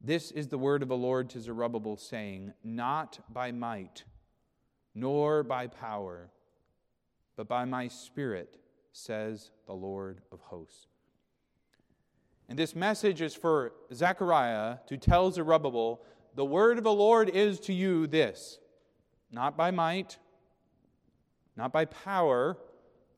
This 0.00 0.30
is 0.30 0.48
the 0.48 0.58
word 0.58 0.82
of 0.82 0.88
the 0.88 0.96
Lord 0.96 1.28
to 1.30 1.40
Zerubbabel, 1.40 1.96
saying, 1.96 2.54
Not 2.64 3.18
by 3.32 3.52
might, 3.52 4.04
nor 4.94 5.42
by 5.42 5.66
power, 5.66 6.30
but 7.36 7.46
by 7.48 7.66
my 7.66 7.88
spirit, 7.88 8.58
says 8.92 9.50
the 9.66 9.74
Lord 9.74 10.22
of 10.32 10.40
hosts. 10.40 10.86
And 12.48 12.58
this 12.58 12.74
message 12.74 13.20
is 13.20 13.34
for 13.34 13.72
Zechariah 13.92 14.78
to 14.88 14.96
tell 14.96 15.30
Zerubbabel, 15.30 16.00
The 16.34 16.44
word 16.44 16.78
of 16.78 16.84
the 16.84 16.92
Lord 16.92 17.28
is 17.28 17.60
to 17.60 17.74
you 17.74 18.06
this, 18.06 18.58
not 19.30 19.56
by 19.56 19.70
might, 19.70 20.18
not 21.60 21.72
by 21.72 21.84
power, 21.84 22.56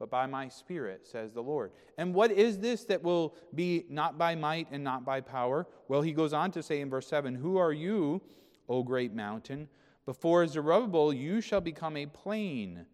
but 0.00 0.11
by 0.11 0.26
my 0.26 0.49
spirit, 0.49 1.06
says 1.06 1.32
the 1.32 1.42
Lord. 1.42 1.70
And 1.96 2.12
what 2.12 2.32
is 2.32 2.58
this 2.58 2.84
that 2.87 3.04
will 3.04 3.37
be 3.54 3.87
not 3.88 4.18
by 4.18 4.34
might 4.34 4.66
and 4.72 4.82
not 4.82 5.04
by 5.04 5.20
power? 5.20 5.68
Well, 5.87 6.02
he 6.02 6.12
goes 6.12 6.32
on 6.32 6.50
to 6.52 6.62
say 6.62 6.80
in 6.80 6.90
verse 6.90 7.06
7 7.06 7.37
Who 7.37 7.56
are 7.56 7.72
you, 7.72 8.20
O 8.68 8.82
great 8.82 9.14
mountain. 9.14 9.68
Before 10.04 10.44
Zerubbabel 10.49 11.12
you 11.12 11.40
shall 11.40 11.61
become 11.61 11.96
a 11.96 12.06
plain, 12.06 12.84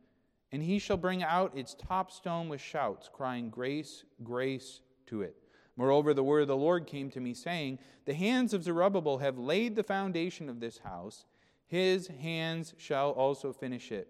and 0.53 0.63
he 0.63 0.79
shall 0.79 0.99
bring 0.99 1.23
out 1.23 1.57
its 1.57 1.75
top 1.75 2.11
stone 2.11 2.51
with 2.51 2.61
shouts, 2.61 3.09
crying, 3.11 3.49
Grace, 3.49 4.05
grace 4.23 4.81
to 5.07 5.23
it. 5.23 5.35
Moreover, 5.79 6.13
the 6.13 6.25
word 6.25 6.43
of 6.43 6.49
the 6.49 6.57
Lord 6.57 6.87
came 6.87 7.11
to 7.13 7.21
me, 7.21 7.33
saying, 7.33 7.79
The 8.05 8.13
hands 8.13 8.53
of 8.53 8.65
Zerubbabel 8.65 9.17
have 9.19 9.39
laid 9.39 9.77
the 9.77 9.83
foundation 9.83 10.51
of 10.51 10.61
this 10.61 10.77
house, 10.79 11.25
his 11.67 12.09
hands 12.09 12.75
shall 12.77 13.13
also 13.13 13.51
finish 13.51 13.91
it. 13.93 14.09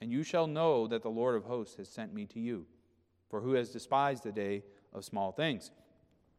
And 0.00 0.10
you 0.10 0.22
shall 0.22 0.46
know 0.46 0.86
that 0.86 1.02
the 1.02 1.10
Lord 1.10 1.34
of 1.34 1.44
hosts 1.44 1.76
has 1.76 1.88
sent 1.88 2.14
me 2.14 2.26
to 2.26 2.40
you. 2.40 2.66
For 3.28 3.40
who 3.40 3.52
has 3.52 3.70
despised 3.70 4.24
the 4.24 4.32
day 4.32 4.64
of 4.92 5.04
small 5.04 5.32
things? 5.32 5.70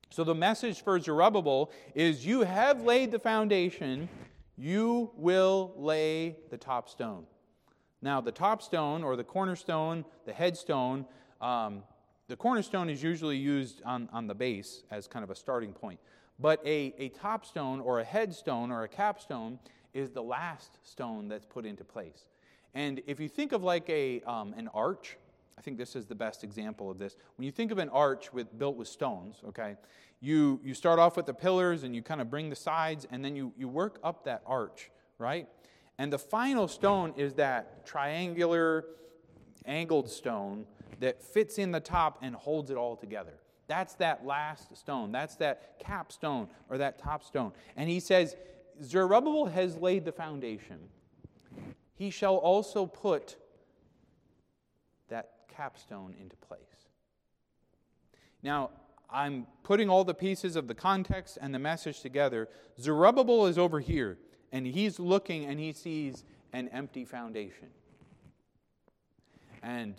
So 0.09 0.23
the 0.23 0.35
message 0.35 0.83
for 0.83 0.99
Zerubbabel 0.99 1.71
is 1.95 2.25
You 2.25 2.41
have 2.41 2.81
laid 2.81 3.11
the 3.11 3.19
foundation, 3.19 4.09
you 4.57 5.11
will 5.15 5.73
lay 5.77 6.35
the 6.49 6.57
top 6.57 6.89
stone. 6.89 7.25
Now, 8.01 8.19
the 8.19 8.31
top 8.31 8.61
stone 8.61 9.03
or 9.03 9.15
the 9.15 9.23
cornerstone, 9.23 10.05
the 10.25 10.33
headstone, 10.33 11.05
um, 11.39 11.83
the 12.27 12.35
cornerstone 12.35 12.89
is 12.89 13.03
usually 13.03 13.37
used 13.37 13.81
on, 13.85 14.09
on 14.11 14.27
the 14.27 14.33
base 14.33 14.83
as 14.89 15.07
kind 15.07 15.23
of 15.23 15.29
a 15.29 15.35
starting 15.35 15.71
point. 15.71 15.99
But 16.39 16.59
a, 16.65 16.93
a 16.97 17.09
top 17.09 17.45
stone 17.45 17.79
or 17.79 17.99
a 17.99 18.03
headstone 18.03 18.71
or 18.71 18.83
a 18.83 18.87
capstone 18.87 19.59
is 19.93 20.11
the 20.11 20.23
last 20.23 20.79
stone 20.83 21.27
that's 21.27 21.45
put 21.45 21.65
into 21.65 21.83
place. 21.83 22.25
And 22.73 23.01
if 23.07 23.19
you 23.19 23.27
think 23.27 23.51
of 23.51 23.63
like 23.63 23.89
a, 23.89 24.21
um, 24.21 24.53
an 24.57 24.69
arch, 24.73 25.17
I 25.57 25.61
think 25.61 25.77
this 25.77 25.95
is 25.95 26.05
the 26.05 26.15
best 26.15 26.43
example 26.43 26.89
of 26.89 26.97
this. 26.97 27.15
When 27.37 27.45
you 27.45 27.51
think 27.51 27.71
of 27.71 27.77
an 27.77 27.89
arch 27.89 28.33
with, 28.33 28.57
built 28.57 28.77
with 28.77 28.87
stones, 28.87 29.41
okay, 29.49 29.75
you, 30.19 30.59
you 30.63 30.73
start 30.73 30.99
off 30.99 31.17
with 31.17 31.25
the 31.25 31.33
pillars 31.33 31.83
and 31.83 31.95
you 31.95 32.01
kind 32.01 32.21
of 32.21 32.29
bring 32.29 32.49
the 32.49 32.55
sides 32.55 33.05
and 33.11 33.23
then 33.23 33.35
you, 33.35 33.51
you 33.57 33.67
work 33.67 33.99
up 34.03 34.23
that 34.25 34.41
arch, 34.45 34.89
right? 35.17 35.47
And 35.97 36.11
the 36.11 36.17
final 36.17 36.67
stone 36.67 37.13
is 37.17 37.35
that 37.35 37.85
triangular 37.85 38.85
angled 39.65 40.09
stone 40.09 40.65
that 40.99 41.21
fits 41.21 41.57
in 41.57 41.71
the 41.71 41.79
top 41.79 42.19
and 42.21 42.35
holds 42.35 42.71
it 42.71 42.77
all 42.77 42.95
together. 42.95 43.33
That's 43.67 43.93
that 43.95 44.25
last 44.25 44.75
stone. 44.75 45.11
That's 45.11 45.35
that 45.37 45.79
capstone 45.79 46.47
or 46.69 46.77
that 46.79 46.97
top 46.97 47.23
stone. 47.23 47.51
And 47.75 47.89
he 47.89 47.99
says, 47.99 48.35
Zerubbabel 48.83 49.45
has 49.47 49.77
laid 49.77 50.05
the 50.05 50.11
foundation. 50.11 50.79
He 52.01 52.09
shall 52.09 52.37
also 52.37 52.87
put 52.87 53.35
that 55.09 55.33
capstone 55.55 56.15
into 56.19 56.35
place. 56.35 56.89
Now, 58.41 58.71
I'm 59.07 59.45
putting 59.61 59.87
all 59.87 60.03
the 60.03 60.15
pieces 60.15 60.55
of 60.55 60.67
the 60.67 60.73
context 60.73 61.37
and 61.39 61.53
the 61.53 61.59
message 61.59 62.01
together. 62.01 62.49
Zerubbabel 62.79 63.45
is 63.45 63.59
over 63.59 63.79
here, 63.79 64.17
and 64.51 64.65
he's 64.65 64.99
looking 64.99 65.45
and 65.45 65.59
he 65.59 65.73
sees 65.73 66.23
an 66.53 66.69
empty 66.69 67.05
foundation. 67.05 67.67
And 69.61 69.93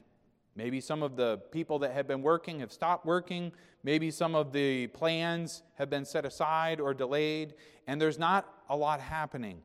maybe 0.57 0.81
some 0.81 1.05
of 1.05 1.15
the 1.15 1.39
people 1.53 1.79
that 1.79 1.93
have 1.93 2.09
been 2.09 2.23
working 2.23 2.59
have 2.59 2.73
stopped 2.73 3.07
working. 3.07 3.53
Maybe 3.85 4.11
some 4.11 4.35
of 4.35 4.53
the 4.53 4.89
plans 4.89 5.63
have 5.77 5.89
been 5.89 6.05
set 6.05 6.25
aside 6.25 6.81
or 6.81 6.95
delayed, 6.95 7.55
and 7.87 8.01
there's 8.01 8.19
not 8.19 8.53
a 8.69 8.77
lot 8.77 9.01
happening. 9.01 9.63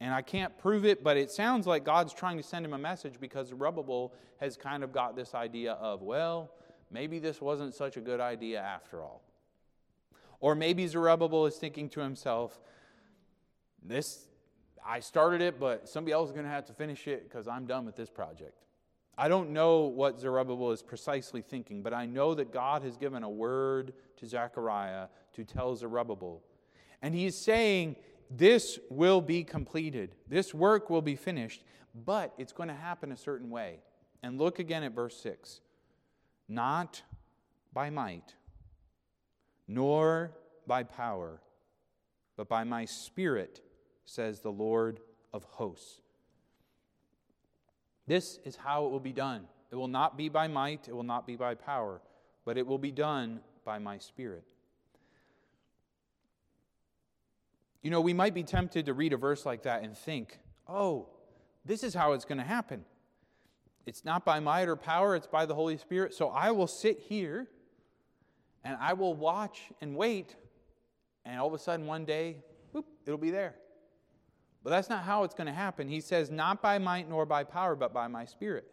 And 0.00 0.14
I 0.14 0.22
can't 0.22 0.56
prove 0.56 0.86
it, 0.86 1.04
but 1.04 1.16
it 1.16 1.30
sounds 1.30 1.66
like 1.66 1.84
God's 1.84 2.14
trying 2.14 2.38
to 2.38 2.42
send 2.42 2.64
him 2.64 2.72
a 2.72 2.78
message 2.78 3.14
because 3.20 3.48
Zerubbabel 3.48 4.14
has 4.38 4.56
kind 4.56 4.82
of 4.82 4.92
got 4.92 5.14
this 5.14 5.34
idea 5.34 5.72
of, 5.72 6.00
well, 6.00 6.52
maybe 6.90 7.18
this 7.18 7.40
wasn't 7.40 7.74
such 7.74 7.98
a 7.98 8.00
good 8.00 8.20
idea 8.20 8.60
after 8.60 9.02
all. 9.02 9.22
Or 10.40 10.54
maybe 10.54 10.86
Zerubbabel 10.86 11.44
is 11.44 11.56
thinking 11.56 11.90
to 11.90 12.00
himself, 12.00 12.58
this, 13.82 14.26
I 14.84 15.00
started 15.00 15.42
it, 15.42 15.60
but 15.60 15.86
somebody 15.86 16.12
else 16.12 16.30
is 16.30 16.32
going 16.32 16.46
to 16.46 16.50
have 16.50 16.64
to 16.66 16.72
finish 16.72 17.06
it 17.06 17.28
because 17.28 17.46
I'm 17.46 17.66
done 17.66 17.84
with 17.84 17.96
this 17.96 18.08
project. 18.08 18.64
I 19.18 19.28
don't 19.28 19.50
know 19.50 19.80
what 19.80 20.18
Zerubbabel 20.18 20.72
is 20.72 20.82
precisely 20.82 21.42
thinking, 21.42 21.82
but 21.82 21.92
I 21.92 22.06
know 22.06 22.34
that 22.34 22.52
God 22.54 22.82
has 22.84 22.96
given 22.96 23.22
a 23.22 23.28
word 23.28 23.92
to 24.16 24.26
Zechariah 24.26 25.08
to 25.34 25.44
tell 25.44 25.76
Zerubbabel. 25.76 26.42
And 27.02 27.14
he's 27.14 27.36
saying, 27.36 27.96
This 28.30 28.78
will 28.88 29.20
be 29.20 29.42
completed, 29.42 30.14
this 30.28 30.54
work 30.54 30.88
will 30.88 31.02
be 31.02 31.16
finished, 31.16 31.64
but 32.06 32.32
it's 32.38 32.52
going 32.52 32.68
to 32.68 32.74
happen 32.74 33.10
a 33.10 33.16
certain 33.16 33.50
way. 33.50 33.80
And 34.22 34.38
look 34.38 34.58
again 34.58 34.84
at 34.84 34.92
verse 34.92 35.20
6 35.20 35.60
not 36.48 37.02
by 37.72 37.90
might, 37.90 38.34
nor 39.68 40.32
by 40.66 40.82
power, 40.82 41.40
but 42.36 42.48
by 42.48 42.64
my 42.64 42.84
Spirit, 42.84 43.60
says 44.04 44.40
the 44.40 44.50
Lord 44.50 45.00
of 45.32 45.44
hosts. 45.44 46.00
This 48.06 48.40
is 48.44 48.56
how 48.56 48.86
it 48.86 48.90
will 48.90 48.98
be 48.98 49.12
done. 49.12 49.46
It 49.70 49.76
will 49.76 49.88
not 49.88 50.16
be 50.16 50.28
by 50.28 50.48
might, 50.48 50.88
it 50.88 50.94
will 50.94 51.04
not 51.04 51.26
be 51.26 51.36
by 51.36 51.54
power, 51.54 52.00
but 52.44 52.58
it 52.58 52.66
will 52.66 52.78
be 52.78 52.90
done 52.90 53.40
by 53.64 53.78
my 53.78 53.98
Spirit. 53.98 54.42
You 57.82 57.90
know, 57.90 58.00
we 58.00 58.12
might 58.12 58.34
be 58.34 58.42
tempted 58.42 58.86
to 58.86 58.94
read 58.94 59.12
a 59.12 59.16
verse 59.16 59.46
like 59.46 59.62
that 59.62 59.82
and 59.82 59.96
think, 59.96 60.38
oh, 60.68 61.08
this 61.64 61.82
is 61.82 61.94
how 61.94 62.12
it's 62.12 62.24
going 62.24 62.38
to 62.38 62.44
happen. 62.44 62.84
It's 63.86 64.04
not 64.04 64.24
by 64.24 64.40
might 64.40 64.68
or 64.68 64.76
power, 64.76 65.16
it's 65.16 65.26
by 65.26 65.46
the 65.46 65.54
Holy 65.54 65.76
Spirit. 65.76 66.14
So 66.14 66.28
I 66.28 66.50
will 66.50 66.66
sit 66.66 66.98
here 67.00 67.48
and 68.62 68.76
I 68.78 68.92
will 68.92 69.14
watch 69.14 69.62
and 69.80 69.96
wait, 69.96 70.36
and 71.24 71.40
all 71.40 71.48
of 71.48 71.54
a 71.54 71.58
sudden 71.58 71.86
one 71.86 72.04
day, 72.04 72.44
whoop, 72.72 72.86
it'll 73.06 73.18
be 73.18 73.30
there. 73.30 73.54
But 74.62 74.70
that's 74.70 74.90
not 74.90 75.04
how 75.04 75.24
it's 75.24 75.34
going 75.34 75.46
to 75.46 75.52
happen. 75.52 75.88
He 75.88 76.00
says, 76.00 76.30
Not 76.30 76.60
by 76.60 76.78
might 76.78 77.08
nor 77.08 77.24
by 77.24 77.44
power, 77.44 77.74
but 77.74 77.94
by 77.94 78.08
my 78.08 78.26
spirit. 78.26 78.66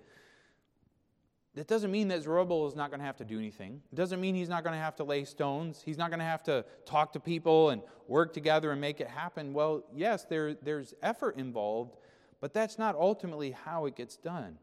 That 1.57 1.67
doesn't 1.67 1.89
mean 1.89 2.07
that 2.09 2.21
Zerubbabel 2.21 2.67
is 2.67 2.75
not 2.75 2.91
going 2.91 2.99
to 2.99 3.05
have 3.05 3.17
to 3.17 3.25
do 3.25 3.39
anything. 3.39 3.81
It 3.91 3.95
doesn't 3.95 4.21
mean 4.21 4.35
he's 4.35 4.47
not 4.47 4.63
going 4.63 4.75
to 4.75 4.79
have 4.79 4.95
to 4.97 5.03
lay 5.03 5.25
stones. 5.25 5.81
He's 5.83 5.97
not 5.97 6.11
going 6.11 6.19
to 6.19 6.25
have 6.25 6.43
to 6.43 6.63
talk 6.85 7.13
to 7.13 7.19
people 7.19 7.71
and 7.71 7.81
work 8.07 8.31
together 8.31 8.71
and 8.71 8.79
make 8.79 9.01
it 9.01 9.07
happen. 9.07 9.53
Well, 9.53 9.83
yes, 9.91 10.23
there, 10.25 10.53
there's 10.53 10.93
effort 11.01 11.35
involved, 11.37 11.97
but 12.41 12.53
that's 12.53 12.77
not 12.77 12.95
ultimately 12.95 13.51
how 13.51 13.87
it 13.87 13.95
gets 13.95 14.17
done. 14.17 14.59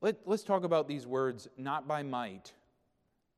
Let, 0.00 0.18
let's 0.26 0.44
talk 0.44 0.62
about 0.62 0.86
these 0.86 1.08
words, 1.08 1.48
not 1.58 1.88
by 1.88 2.04
might. 2.04 2.52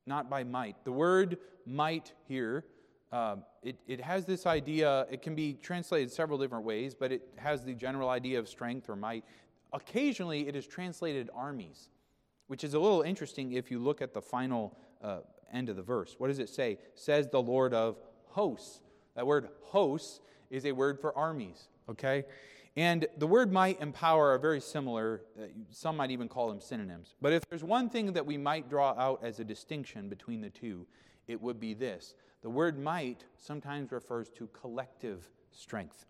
Not 0.07 0.29
by 0.29 0.45
might. 0.45 0.85
The 0.85 0.93
word 0.93 1.39
might 1.65 2.13
here, 2.29 2.67
uh, 3.13 3.37
it, 3.63 3.77
it 3.87 4.03
has 4.03 4.27
this 4.27 4.45
idea, 4.45 5.07
it 5.11 5.23
can 5.23 5.35
be 5.35 5.55
translated 5.55 6.13
several 6.13 6.39
different 6.39 6.67
ways, 6.67 6.95
but 6.95 7.13
it 7.13 7.23
has 7.37 7.65
the 7.65 7.73
general 7.73 8.11
idea 8.11 8.39
of 8.39 8.47
strength 8.47 8.91
or 8.91 8.97
might. 8.97 9.25
Occasionally, 9.73 10.47
it 10.47 10.55
is 10.55 10.67
translated 10.67 11.31
armies, 11.35 11.89
which 12.49 12.65
is 12.65 12.75
a 12.75 12.79
little 12.79 13.03
interesting 13.03 13.53
if 13.53 13.71
you 13.71 13.79
look 13.79 14.03
at 14.03 14.13
the 14.13 14.23
final 14.23 14.77
uh, 15.03 15.21
end 15.53 15.69
of 15.69 15.77
the 15.77 15.83
verse. 15.83 16.15
What 16.19 16.29
does 16.29 16.39
it 16.39 16.49
say? 16.49 16.79
Says 16.95 17.29
the 17.29 17.41
Lord 17.41 17.75
of 17.75 17.97
hosts. 18.27 18.81
That 19.15 19.27
word 19.27 19.49
hosts 19.63 20.21
is 20.51 20.67
a 20.67 20.73
word 20.73 21.01
for 21.01 21.17
armies, 21.17 21.69
okay? 21.89 22.25
And 22.77 23.07
the 23.19 23.27
word 23.27 23.53
might 23.53 23.81
and 23.81 23.95
power 23.95 24.31
are 24.31 24.39
very 24.39 24.61
similar. 24.61 25.23
Uh, 25.39 25.47
some 25.71 25.97
might 25.97 26.11
even 26.11 26.29
call 26.29 26.49
them 26.49 26.61
synonyms. 26.61 27.15
But 27.21 27.33
if 27.33 27.49
there's 27.49 27.63
one 27.63 27.89
thing 27.89 28.13
that 28.13 28.27
we 28.27 28.37
might 28.37 28.69
draw 28.69 28.95
out 28.99 29.21
as 29.23 29.39
a 29.39 29.45
distinction 29.45 30.09
between 30.09 30.41
the 30.41 30.51
two, 30.51 30.87
it 31.29 31.41
would 31.41 31.61
be 31.61 31.75
this. 31.75 32.15
The 32.43 32.51
word 32.51 32.79
might 32.79 33.25
sometimes 33.37 33.93
refers 33.93 34.29
to 34.31 34.49
collective 34.49 35.31
strength. 35.53 36.07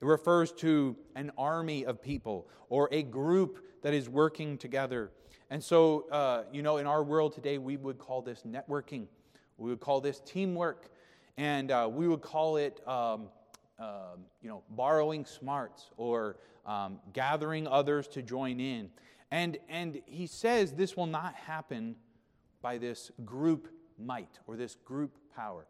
It 0.00 0.04
refers 0.04 0.52
to 0.52 0.96
an 1.14 1.30
army 1.38 1.86
of 1.86 2.02
people 2.02 2.48
or 2.68 2.88
a 2.92 3.02
group 3.02 3.64
that 3.82 3.94
is 3.94 4.08
working 4.08 4.58
together. 4.58 5.12
And 5.50 5.62
so, 5.62 6.06
uh, 6.10 6.44
you 6.52 6.62
know, 6.62 6.78
in 6.78 6.86
our 6.86 7.02
world 7.02 7.34
today, 7.34 7.58
we 7.58 7.76
would 7.76 7.98
call 7.98 8.22
this 8.22 8.42
networking. 8.46 9.06
We 9.58 9.70
would 9.70 9.80
call 9.80 10.00
this 10.00 10.20
teamwork. 10.20 10.90
And 11.36 11.70
uh, 11.70 11.88
we 11.90 12.08
would 12.08 12.22
call 12.22 12.56
it 12.56 12.86
um, 12.86 13.28
um, 13.78 14.24
you 14.40 14.48
know, 14.48 14.62
borrowing 14.70 15.24
smarts 15.24 15.90
or 15.96 16.38
um, 16.64 16.98
gathering 17.12 17.66
others 17.66 18.08
to 18.08 18.22
join 18.22 18.58
in. 18.58 18.90
And, 19.30 19.58
and 19.68 20.00
he 20.06 20.26
says 20.26 20.72
this 20.72 20.96
will 20.96 21.06
not 21.06 21.34
happen 21.34 21.96
by 22.62 22.78
this 22.78 23.10
group 23.24 23.68
might 23.98 24.38
or 24.46 24.56
this 24.56 24.76
group 24.84 25.16
power. 25.34 25.66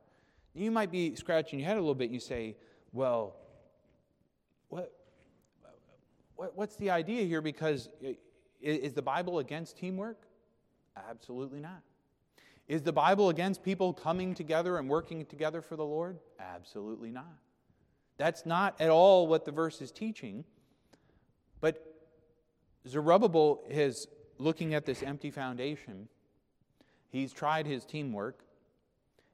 You 0.54 0.71
might 0.71 0.90
be 0.90 1.14
scratching 1.16 1.59
your 1.59 1.68
head 1.68 1.76
a 1.76 1.80
little 1.80 1.95
bit. 1.95 2.04
And 2.04 2.14
you 2.14 2.21
say, 2.21 2.56
well, 2.92 3.37
what, 4.68 4.92
what, 6.37 6.56
what's 6.56 6.76
the 6.76 6.90
idea 6.90 7.25
here? 7.25 7.40
Because 7.40 7.88
is 8.61 8.93
the 8.93 9.03
Bible 9.03 9.39
against 9.39 9.77
teamwork? 9.77 10.27
Absolutely 11.11 11.61
not. 11.61 11.83
Is 12.69 12.83
the 12.83 12.93
Bible 12.93 13.29
against 13.29 13.63
people 13.63 13.93
coming 13.93 14.35
together 14.35 14.79
and 14.79 14.89
working 14.89 15.25
together 15.27 15.63
for 15.63 15.77
the 15.77 15.85
Lord? 15.85 16.19
Absolutely 16.41 17.11
not. 17.11 17.39
That's 18.19 18.45
not 18.45 18.81
at 18.81 18.91
all 18.91 19.27
what 19.29 19.45
the 19.45 19.53
verse 19.53 19.81
is 19.81 19.93
teaching. 19.93 20.45
But 21.61 21.83
Zerubbabel 22.89 23.63
is 23.69 24.07
looking 24.39 24.75
at 24.75 24.85
this 24.85 25.03
empty 25.03 25.31
foundation. 25.31 26.09
He's 27.09 27.33
tried 27.33 27.67
his 27.67 27.85
teamwork. 27.85 28.41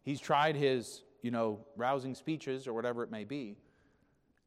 He's 0.03 0.21
tried 0.21 0.57
his, 0.57 1.03
you 1.23 1.31
know, 1.31 1.61
rousing 1.77 2.15
speeches 2.15 2.67
or 2.67 2.75
whatever 2.75 3.03
it 3.03 3.11
may 3.11 3.25
be. 3.25 3.57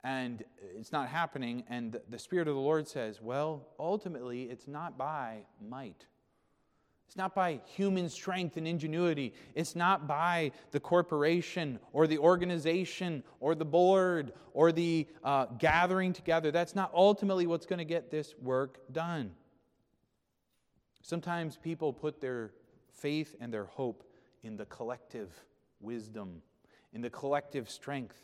And 0.06 0.44
it's 0.78 0.92
not 0.92 1.10
happening. 1.10 1.64
And 1.68 2.00
the 2.10 2.20
Spirit 2.20 2.48
of 2.48 2.54
the 2.54 2.62
Lord 2.62 2.88
says, 2.88 3.20
well, 3.20 3.68
ultimately, 3.80 4.44
it's 4.44 4.68
not 4.68 5.00
by 5.00 5.40
might. 5.60 6.06
It's 7.08 7.18
not 7.18 7.34
by 7.34 7.60
human 7.66 8.08
strength 8.10 8.56
and 8.56 8.68
ingenuity. 8.68 9.34
It's 9.56 9.76
not 9.76 10.08
by 10.08 10.52
the 10.70 10.80
corporation 10.80 11.80
or 11.92 12.06
the 12.06 12.20
organization 12.20 13.24
or 13.40 13.56
the 13.56 13.66
board 13.66 14.34
or 14.54 14.72
the 14.72 15.08
uh, 15.24 15.48
gathering 15.58 16.14
together. 16.14 16.52
That's 16.52 16.76
not 16.76 16.92
ultimately 16.94 17.48
what's 17.48 17.66
going 17.66 17.80
to 17.80 17.86
get 17.86 18.12
this 18.12 18.36
work 18.40 18.78
done. 18.92 19.32
Sometimes 21.02 21.58
people 21.58 21.92
put 21.94 22.22
their 22.22 22.52
faith 22.92 23.36
and 23.40 23.52
their 23.52 23.66
hope 23.66 24.04
in 24.44 24.56
the 24.56 24.66
collective 24.66 25.32
wisdom, 25.80 26.44
in 26.94 27.02
the 27.02 27.10
collective 27.10 27.72
strength. 27.72 28.22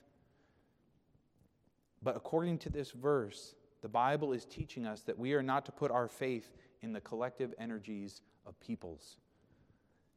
But 2.03 2.15
according 2.15 2.57
to 2.59 2.69
this 2.69 2.91
verse, 2.91 3.55
the 3.81 3.89
Bible 3.89 4.33
is 4.33 4.45
teaching 4.45 4.85
us 4.85 5.01
that 5.01 5.17
we 5.17 5.33
are 5.33 5.43
not 5.43 5.65
to 5.65 5.71
put 5.71 5.91
our 5.91 6.07
faith 6.07 6.51
in 6.81 6.93
the 6.93 7.01
collective 7.01 7.53
energies 7.59 8.21
of 8.45 8.59
peoples. 8.59 9.17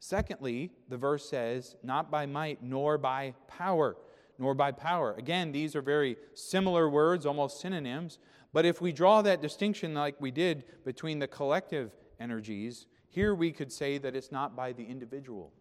Secondly, 0.00 0.70
the 0.88 0.96
verse 0.96 1.28
says, 1.28 1.76
not 1.82 2.10
by 2.10 2.26
might 2.26 2.62
nor 2.62 2.98
by 2.98 3.34
power, 3.48 3.96
nor 4.38 4.54
by 4.54 4.70
power. 4.72 5.14
Again, 5.16 5.52
these 5.52 5.74
are 5.74 5.82
very 5.82 6.16
similar 6.34 6.88
words, 6.88 7.24
almost 7.24 7.60
synonyms. 7.60 8.18
But 8.52 8.66
if 8.66 8.80
we 8.80 8.92
draw 8.92 9.22
that 9.22 9.42
distinction 9.42 9.94
like 9.94 10.20
we 10.20 10.30
did 10.30 10.64
between 10.84 11.18
the 11.18 11.28
collective 11.28 11.92
energies, 12.20 12.86
here 13.08 13.34
we 13.34 13.52
could 13.52 13.72
say 13.72 13.98
that 13.98 14.14
it's 14.14 14.32
not 14.32 14.56
by 14.56 14.72
the 14.72 14.84
individual. 14.84 15.52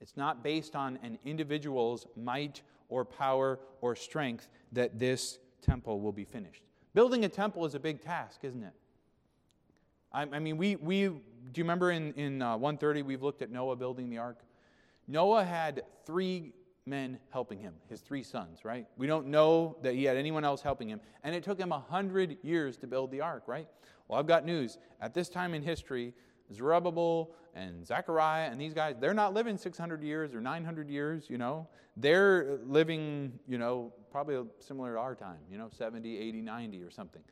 It's 0.00 0.16
not 0.16 0.42
based 0.42 0.76
on 0.76 0.98
an 1.02 1.18
individual's 1.24 2.06
might 2.16 2.62
or 2.88 3.04
power 3.04 3.58
or 3.80 3.96
strength 3.96 4.48
that 4.72 4.98
this 4.98 5.38
temple 5.64 6.00
will 6.00 6.12
be 6.12 6.24
finished. 6.24 6.62
Building 6.94 7.24
a 7.24 7.28
temple 7.28 7.64
is 7.64 7.74
a 7.74 7.80
big 7.80 8.02
task, 8.02 8.40
isn't 8.42 8.62
it? 8.62 8.72
I, 10.12 10.22
I 10.22 10.38
mean, 10.38 10.56
we, 10.56 10.76
we, 10.76 11.08
do 11.08 11.20
you 11.56 11.64
remember 11.64 11.90
in, 11.90 12.12
in 12.14 12.40
uh, 12.42 12.56
130 12.56 13.02
we've 13.02 13.22
looked 13.22 13.42
at 13.42 13.50
Noah 13.50 13.76
building 13.76 14.10
the 14.10 14.18
ark? 14.18 14.38
Noah 15.08 15.44
had 15.44 15.82
three 16.06 16.52
men 16.86 17.18
helping 17.30 17.58
him, 17.58 17.74
his 17.88 18.00
three 18.00 18.22
sons, 18.22 18.64
right? 18.64 18.86
We 18.96 19.06
don't 19.06 19.26
know 19.26 19.76
that 19.82 19.94
he 19.94 20.04
had 20.04 20.16
anyone 20.16 20.44
else 20.44 20.62
helping 20.62 20.88
him. 20.88 21.00
And 21.22 21.34
it 21.34 21.42
took 21.42 21.58
him 21.58 21.70
100 21.70 22.38
years 22.42 22.76
to 22.78 22.86
build 22.86 23.10
the 23.10 23.20
ark, 23.20 23.44
right? 23.46 23.66
Well, 24.08 24.18
I've 24.18 24.26
got 24.26 24.44
news. 24.44 24.78
At 25.00 25.14
this 25.14 25.28
time 25.28 25.54
in 25.54 25.62
history, 25.62 26.14
Zerubbabel 26.52 27.30
and 27.54 27.86
Zechariah 27.86 28.50
and 28.50 28.60
these 28.60 28.74
guys, 28.74 28.96
they're 29.00 29.14
not 29.14 29.32
living 29.32 29.56
600 29.56 30.02
years 30.02 30.34
or 30.34 30.40
900 30.40 30.90
years, 30.90 31.26
you 31.28 31.38
know. 31.38 31.68
They're 31.96 32.58
living, 32.66 33.38
you 33.46 33.58
know, 33.58 33.92
probably 34.10 34.42
similar 34.58 34.94
to 34.94 34.98
our 34.98 35.14
time, 35.14 35.38
you 35.50 35.58
know, 35.58 35.68
70, 35.70 36.18
80, 36.18 36.40
90 36.40 36.82
or 36.82 36.90
something. 36.90 37.22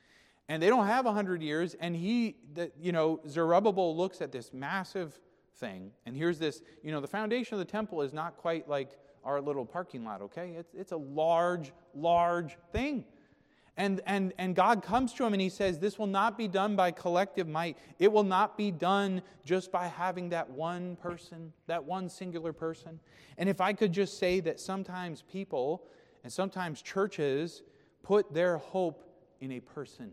And 0.49 0.63
they 0.63 0.69
don't 0.69 0.87
have 0.87 1.05
100 1.05 1.43
years. 1.43 1.75
And 1.81 1.97
he, 1.97 2.37
the, 2.55 2.71
you 2.81 2.93
know, 2.93 3.21
Zerubbabel 3.29 3.97
looks 3.97 4.21
at 4.21 4.33
this 4.33 4.53
massive 4.53 5.19
thing. 5.57 5.91
And 6.07 6.17
here's 6.17 6.39
this, 6.39 6.63
you 6.83 6.93
know, 6.93 7.01
the 7.01 7.09
foundation 7.09 7.55
of 7.55 7.59
the 7.59 7.71
temple 7.71 8.03
is 8.03 8.13
not 8.13 8.37
quite 8.37 8.69
like 8.69 8.91
our 9.25 9.41
little 9.41 9.65
parking 9.65 10.05
lot, 10.05 10.21
okay? 10.23 10.55
It's, 10.57 10.75
it's 10.75 10.93
a 10.93 10.97
large, 10.97 11.73
large 11.95 12.57
thing. 12.73 13.05
And, 13.77 14.03
and, 14.05 14.35
and 14.37 14.55
God 14.55 14.83
comes 14.83 15.15
to 15.15 15.25
him 15.25 15.33
and 15.33 15.41
he 15.41 15.49
says, 15.49 15.79
This 15.79 15.99
will 15.99 16.07
not 16.07 16.37
be 16.37 16.47
done 16.47 16.77
by 16.77 16.91
collective 16.91 17.49
might. 17.49 17.79
It 17.99 18.13
will 18.13 18.25
not 18.25 18.57
be 18.59 18.71
done 18.71 19.23
just 19.45 19.73
by 19.73 19.87
having 19.87 20.29
that 20.31 20.51
one 20.51 20.97
person, 20.97 21.53
that 21.69 21.83
one 21.83 22.09
singular 22.11 22.53
person. 22.53 23.01
And 23.39 23.49
if 23.49 23.61
I 23.61 23.73
could 23.73 23.93
just 23.93 24.19
say 24.19 24.41
that 24.41 24.61
sometimes 24.61 25.23
people 25.23 25.85
and 26.23 26.33
sometimes 26.33 26.83
churches 26.83 27.63
put 28.03 28.35
their 28.35 28.59
hope 28.59 29.05
in 29.41 29.53
a 29.53 29.61
person. 29.61 30.13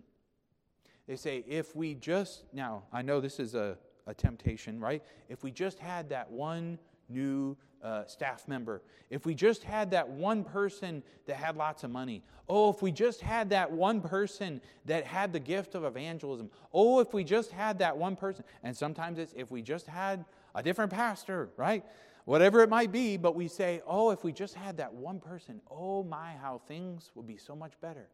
They 1.08 1.16
say, 1.16 1.44
if 1.48 1.76
we 1.76 1.96
just, 1.96 2.46
now 2.54 2.84
I 2.94 3.02
know 3.02 3.20
this 3.20 3.40
is 3.40 3.56
a, 3.56 3.78
a 4.08 4.14
temptation, 4.14 4.80
right? 4.80 5.04
If 5.28 5.44
we 5.44 5.52
just 5.52 5.80
had 5.80 6.10
that 6.10 6.32
one 6.32 6.80
new 7.10 7.58
uh, 7.84 8.06
staff 8.06 8.48
member, 8.48 8.82
if 9.10 9.26
we 9.26 9.34
just 9.34 9.64
had 9.64 9.92
that 9.92 10.08
one 10.08 10.44
person 10.44 11.04
that 11.26 11.36
had 11.36 11.56
lots 11.56 11.84
of 11.84 11.92
money, 11.92 12.24
oh, 12.48 12.70
if 12.70 12.82
we 12.82 12.92
just 12.92 13.22
had 13.22 13.50
that 13.50 13.72
one 13.72 14.02
person 14.02 14.62
that 14.86 15.06
had 15.06 15.32
the 15.34 15.40
gift 15.40 15.76
of 15.76 15.84
evangelism, 15.84 16.50
oh, 16.74 17.00
if 17.00 17.14
we 17.14 17.24
just 17.24 17.52
had 17.52 17.80
that 17.80 17.98
one 17.98 18.16
person, 18.16 18.44
and 18.64 18.76
sometimes 18.76 19.20
it's 19.20 19.34
if 19.36 19.52
we 19.52 19.62
just 19.62 19.88
had 19.88 20.26
a 20.56 20.64
different 20.64 20.92
pastor, 20.92 21.50
right? 21.58 21.86
Whatever 22.26 22.62
it 22.62 22.70
might 22.70 22.92
be, 22.92 23.18
but 23.18 23.36
we 23.36 23.48
say, 23.48 23.82
oh, 23.88 24.12
if 24.12 24.24
we 24.24 24.32
just 24.32 24.54
had 24.54 24.78
that 24.78 24.94
one 24.94 25.20
person, 25.20 25.62
oh 25.72 26.04
my, 26.04 26.34
how 26.42 26.62
things 26.68 27.12
would 27.16 27.26
be 27.26 27.38
so 27.38 27.56
much 27.56 27.74
better. 27.82 28.08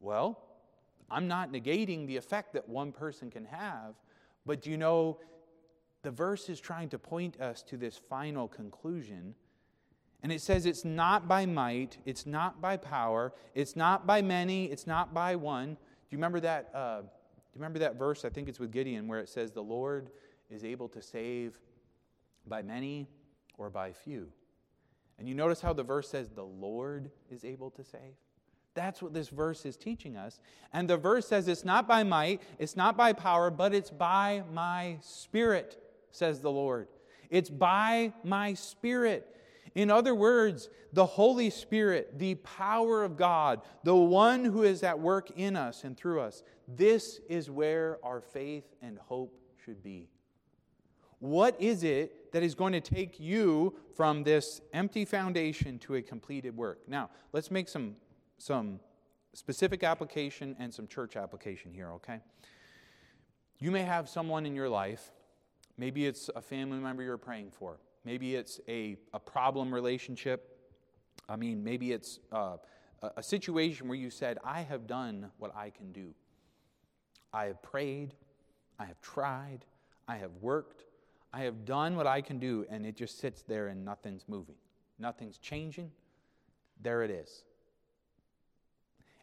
Well, 0.00 0.40
I'm 1.10 1.28
not 1.28 1.52
negating 1.52 2.06
the 2.06 2.16
effect 2.16 2.54
that 2.54 2.68
one 2.68 2.92
person 2.92 3.30
can 3.30 3.44
have, 3.44 3.94
but 4.46 4.62
do 4.62 4.70
you 4.70 4.76
know 4.76 5.18
the 6.04 6.10
verse 6.10 6.48
is 6.48 6.60
trying 6.60 6.88
to 6.90 6.98
point 6.98 7.40
us 7.40 7.62
to 7.64 7.76
this 7.76 7.98
final 8.08 8.46
conclusion. 8.46 9.34
And 10.22 10.30
it 10.30 10.40
says 10.40 10.66
it's 10.66 10.84
not 10.84 11.26
by 11.26 11.46
might, 11.46 11.98
it's 12.04 12.26
not 12.26 12.60
by 12.60 12.76
power, 12.76 13.32
it's 13.54 13.74
not 13.74 14.06
by 14.06 14.22
many, 14.22 14.66
it's 14.66 14.86
not 14.86 15.12
by 15.12 15.34
one. 15.34 15.74
Do 15.74 15.76
you 16.10 16.18
remember 16.18 16.40
that? 16.40 16.70
Uh, 16.72 17.00
do 17.00 17.06
you 17.54 17.60
remember 17.60 17.78
that 17.80 17.98
verse? 17.98 18.24
I 18.24 18.28
think 18.30 18.48
it's 18.48 18.60
with 18.60 18.70
Gideon 18.70 19.08
where 19.08 19.20
it 19.20 19.28
says 19.28 19.50
the 19.50 19.62
Lord 19.62 20.10
is 20.50 20.64
able 20.64 20.88
to 20.90 21.02
save 21.02 21.58
by 22.46 22.62
many 22.62 23.08
or 23.58 23.70
by 23.70 23.92
few. 23.92 24.28
And 25.18 25.28
you 25.28 25.34
notice 25.34 25.60
how 25.60 25.72
the 25.72 25.82
verse 25.82 26.08
says 26.08 26.30
the 26.30 26.42
Lord 26.42 27.10
is 27.30 27.44
able 27.44 27.70
to 27.72 27.84
save. 27.84 28.16
That's 28.74 29.00
what 29.00 29.14
this 29.14 29.28
verse 29.28 29.64
is 29.64 29.76
teaching 29.76 30.16
us. 30.16 30.40
And 30.72 30.90
the 30.90 30.96
verse 30.96 31.28
says 31.28 31.46
it's 31.46 31.64
not 31.64 31.86
by 31.86 32.02
might, 32.02 32.42
it's 32.58 32.76
not 32.76 32.96
by 32.96 33.12
power, 33.12 33.50
but 33.50 33.72
it's 33.72 33.90
by 33.90 34.42
my 34.52 34.96
spirit 35.00 35.83
says 36.14 36.40
the 36.40 36.50
Lord. 36.50 36.88
It's 37.30 37.50
by 37.50 38.12
my 38.22 38.54
Spirit. 38.54 39.28
In 39.74 39.90
other 39.90 40.14
words, 40.14 40.68
the 40.92 41.04
Holy 41.04 41.50
Spirit, 41.50 42.18
the 42.18 42.36
power 42.36 43.02
of 43.02 43.16
God, 43.16 43.62
the 43.82 43.96
one 43.96 44.44
who 44.44 44.62
is 44.62 44.84
at 44.84 45.00
work 45.00 45.32
in 45.36 45.56
us 45.56 45.82
and 45.82 45.96
through 45.96 46.20
us, 46.20 46.44
this 46.68 47.20
is 47.28 47.50
where 47.50 47.98
our 48.04 48.20
faith 48.20 48.64
and 48.80 48.98
hope 48.98 49.36
should 49.64 49.82
be. 49.82 50.08
What 51.18 51.60
is 51.60 51.82
it 51.82 52.32
that 52.32 52.42
is 52.42 52.54
going 52.54 52.74
to 52.74 52.80
take 52.80 53.18
you 53.18 53.74
from 53.96 54.22
this 54.22 54.60
empty 54.72 55.04
foundation 55.04 55.78
to 55.80 55.96
a 55.96 56.02
completed 56.02 56.56
work? 56.56 56.82
Now, 56.86 57.10
let's 57.32 57.50
make 57.50 57.68
some, 57.68 57.96
some 58.38 58.78
specific 59.32 59.82
application 59.82 60.54
and 60.60 60.72
some 60.72 60.86
church 60.86 61.16
application 61.16 61.72
here, 61.72 61.90
okay? 61.92 62.20
You 63.58 63.72
may 63.72 63.82
have 63.82 64.08
someone 64.08 64.46
in 64.46 64.54
your 64.54 64.68
life 64.68 65.10
Maybe 65.76 66.06
it's 66.06 66.30
a 66.34 66.40
family 66.40 66.78
member 66.78 67.02
you're 67.02 67.18
praying 67.18 67.50
for. 67.50 67.78
Maybe 68.04 68.36
it's 68.36 68.60
a, 68.68 68.96
a 69.12 69.18
problem 69.18 69.72
relationship. 69.72 70.58
I 71.28 71.36
mean, 71.36 71.64
maybe 71.64 71.92
it's 71.92 72.20
uh, 72.30 72.56
a 73.16 73.22
situation 73.22 73.88
where 73.88 73.96
you 73.96 74.10
said, 74.10 74.38
I 74.44 74.60
have 74.62 74.86
done 74.86 75.30
what 75.38 75.54
I 75.56 75.70
can 75.70 75.92
do. 75.92 76.14
I 77.32 77.46
have 77.46 77.62
prayed, 77.62 78.14
I 78.78 78.84
have 78.84 79.00
tried, 79.00 79.64
I 80.06 80.16
have 80.16 80.30
worked, 80.40 80.84
I 81.32 81.40
have 81.40 81.64
done 81.64 81.96
what 81.96 82.06
I 82.06 82.20
can 82.20 82.38
do, 82.38 82.64
and 82.70 82.86
it 82.86 82.94
just 82.94 83.18
sits 83.18 83.42
there 83.42 83.68
and 83.68 83.84
nothing's 83.84 84.24
moving. 84.28 84.54
Nothing's 84.98 85.38
changing. 85.38 85.90
There 86.80 87.02
it 87.02 87.10
is. 87.10 87.44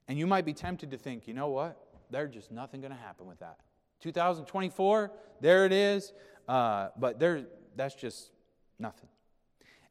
And 0.08 0.20
you 0.20 0.28
might 0.28 0.44
be 0.44 0.54
tempted 0.54 0.92
to 0.92 0.98
think, 0.98 1.28
you 1.28 1.34
know 1.34 1.48
what? 1.48 1.78
There's 2.10 2.34
just 2.34 2.52
nothing 2.52 2.82
going 2.82 2.92
to 2.92 3.00
happen 3.00 3.28
with 3.28 3.40
that. 3.40 3.60
2024, 4.02 5.12
there 5.40 5.66
it 5.66 5.72
is. 5.72 6.12
Uh, 6.48 6.90
but 6.98 7.20
there, 7.20 7.46
that's 7.76 7.96
just 7.96 8.32
nothing. 8.80 9.10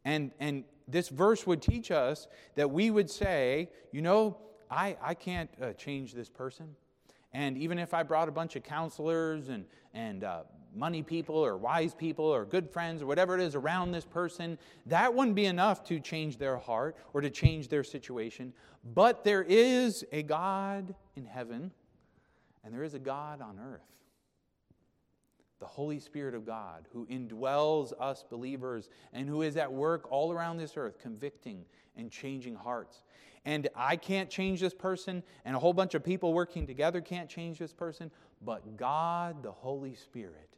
And, 0.04 0.30
and 0.40 0.64
this 0.88 1.08
verse 1.08 1.46
would 1.46 1.62
teach 1.62 1.90
us 1.90 2.26
that 2.54 2.70
we 2.70 2.90
would 2.90 3.10
say, 3.10 3.70
you 3.92 4.02
know, 4.02 4.38
I, 4.70 4.96
I 5.02 5.14
can't 5.14 5.50
uh, 5.60 5.72
change 5.72 6.14
this 6.14 6.28
person. 6.28 6.74
And 7.32 7.56
even 7.58 7.78
if 7.78 7.94
I 7.94 8.02
brought 8.02 8.28
a 8.28 8.32
bunch 8.32 8.56
of 8.56 8.62
counselors 8.62 9.48
and, 9.48 9.64
and 9.94 10.24
uh, 10.24 10.42
money 10.74 11.02
people 11.02 11.36
or 11.36 11.56
wise 11.56 11.94
people 11.94 12.24
or 12.24 12.44
good 12.44 12.68
friends 12.68 13.02
or 13.02 13.06
whatever 13.06 13.38
it 13.38 13.40
is 13.40 13.54
around 13.54 13.92
this 13.92 14.04
person, 14.04 14.58
that 14.86 15.12
wouldn't 15.12 15.36
be 15.36 15.46
enough 15.46 15.84
to 15.84 16.00
change 16.00 16.38
their 16.38 16.56
heart 16.56 16.96
or 17.12 17.20
to 17.20 17.30
change 17.30 17.68
their 17.68 17.84
situation. 17.84 18.52
But 18.94 19.24
there 19.24 19.42
is 19.42 20.04
a 20.12 20.22
God 20.22 20.94
in 21.16 21.24
heaven 21.24 21.70
and 22.64 22.74
there 22.74 22.82
is 22.82 22.94
a 22.94 22.98
God 22.98 23.40
on 23.40 23.58
earth 23.58 23.86
the 25.60 25.66
Holy 25.66 26.00
Spirit 26.00 26.34
of 26.34 26.46
God, 26.46 26.88
who 26.92 27.06
indwells 27.06 27.92
us 28.00 28.24
believers 28.28 28.88
and 29.12 29.28
who 29.28 29.42
is 29.42 29.56
at 29.56 29.70
work 29.70 30.10
all 30.10 30.32
around 30.32 30.56
this 30.56 30.76
earth, 30.76 30.98
convicting 30.98 31.64
and 31.96 32.10
changing 32.10 32.54
hearts. 32.54 33.02
And 33.44 33.68
I 33.76 33.96
can't 33.96 34.28
change 34.28 34.60
this 34.60 34.74
person, 34.74 35.22
and 35.44 35.54
a 35.54 35.58
whole 35.58 35.72
bunch 35.72 35.94
of 35.94 36.02
people 36.02 36.32
working 36.32 36.66
together 36.66 37.00
can't 37.00 37.28
change 37.28 37.58
this 37.58 37.72
person, 37.72 38.10
but 38.42 38.76
God, 38.76 39.42
the 39.42 39.52
Holy 39.52 39.94
Spirit, 39.94 40.56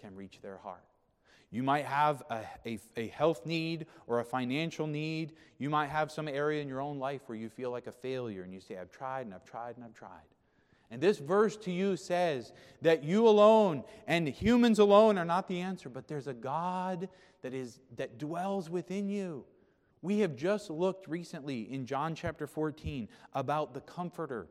can 0.00 0.14
reach 0.14 0.40
their 0.40 0.58
heart. 0.58 0.84
You 1.50 1.62
might 1.62 1.84
have 1.84 2.22
a, 2.30 2.40
a, 2.66 2.78
a, 2.96 3.06
health 3.08 3.46
need 3.46 3.86
or 4.08 4.18
a 4.18 4.24
financial 4.24 4.88
need. 4.88 5.34
You 5.58 5.70
might 5.70 5.86
have 5.86 6.10
some 6.10 6.26
area 6.26 6.60
in 6.60 6.66
your 6.66 6.80
own 6.80 6.98
life 6.98 7.22
where 7.26 7.38
you 7.38 7.48
feel 7.48 7.70
like 7.70 7.86
a 7.86 7.92
failure 7.92 8.42
and 8.42 8.52
you 8.52 8.58
say, 8.58 8.76
I've 8.76 8.90
tried 8.90 9.26
and 9.26 9.34
I've 9.34 9.44
tried 9.44 9.76
and 9.76 9.84
I've 9.84 9.94
tried. 9.94 10.33
And 10.94 11.02
this 11.02 11.18
verse 11.18 11.56
to 11.56 11.72
you 11.72 11.96
says 11.96 12.52
that 12.82 13.02
you 13.02 13.26
alone 13.26 13.82
and 14.06 14.28
humans 14.28 14.78
alone 14.78 15.18
are 15.18 15.24
not 15.24 15.48
the 15.48 15.60
answer, 15.60 15.88
but 15.88 16.06
there's 16.06 16.28
a 16.28 16.32
God 16.32 17.08
that, 17.42 17.52
is, 17.52 17.80
that 17.96 18.16
dwells 18.16 18.70
within 18.70 19.08
you. 19.08 19.44
We 20.02 20.20
have 20.20 20.36
just 20.36 20.70
looked 20.70 21.08
recently 21.08 21.62
in 21.62 21.84
John 21.84 22.14
chapter 22.14 22.46
14 22.46 23.08
about 23.32 23.74
the 23.74 23.80
Comforter 23.80 24.46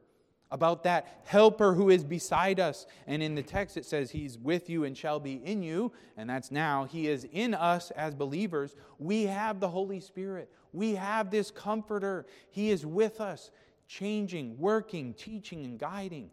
about 0.52 0.84
that 0.84 1.22
helper 1.24 1.74
who 1.74 1.90
is 1.90 2.04
beside 2.04 2.60
us. 2.60 2.86
And 3.08 3.24
in 3.24 3.36
the 3.36 3.42
text, 3.42 3.78
it 3.78 3.86
says, 3.86 4.12
He's 4.12 4.38
with 4.38 4.70
you 4.70 4.84
and 4.84 4.96
shall 4.96 5.20
be 5.20 5.36
in 5.36 5.64
you. 5.64 5.94
And 6.18 6.30
that's 6.30 6.52
now. 6.52 6.84
He 6.84 7.08
is 7.08 7.26
in 7.32 7.54
us 7.54 7.90
as 7.92 8.14
believers. 8.14 8.76
We 9.00 9.24
have 9.24 9.60
the 9.60 9.70
Holy 9.70 10.02
Spirit. 10.02 10.52
We 10.74 10.96
have 10.96 11.32
this 11.32 11.50
comforter. 11.50 12.28
He 12.52 12.70
is 12.70 12.86
with 12.86 13.20
us, 13.20 13.50
changing, 13.94 14.58
working, 14.58 15.14
teaching, 15.14 15.66
and 15.66 15.78
guiding. 15.78 16.32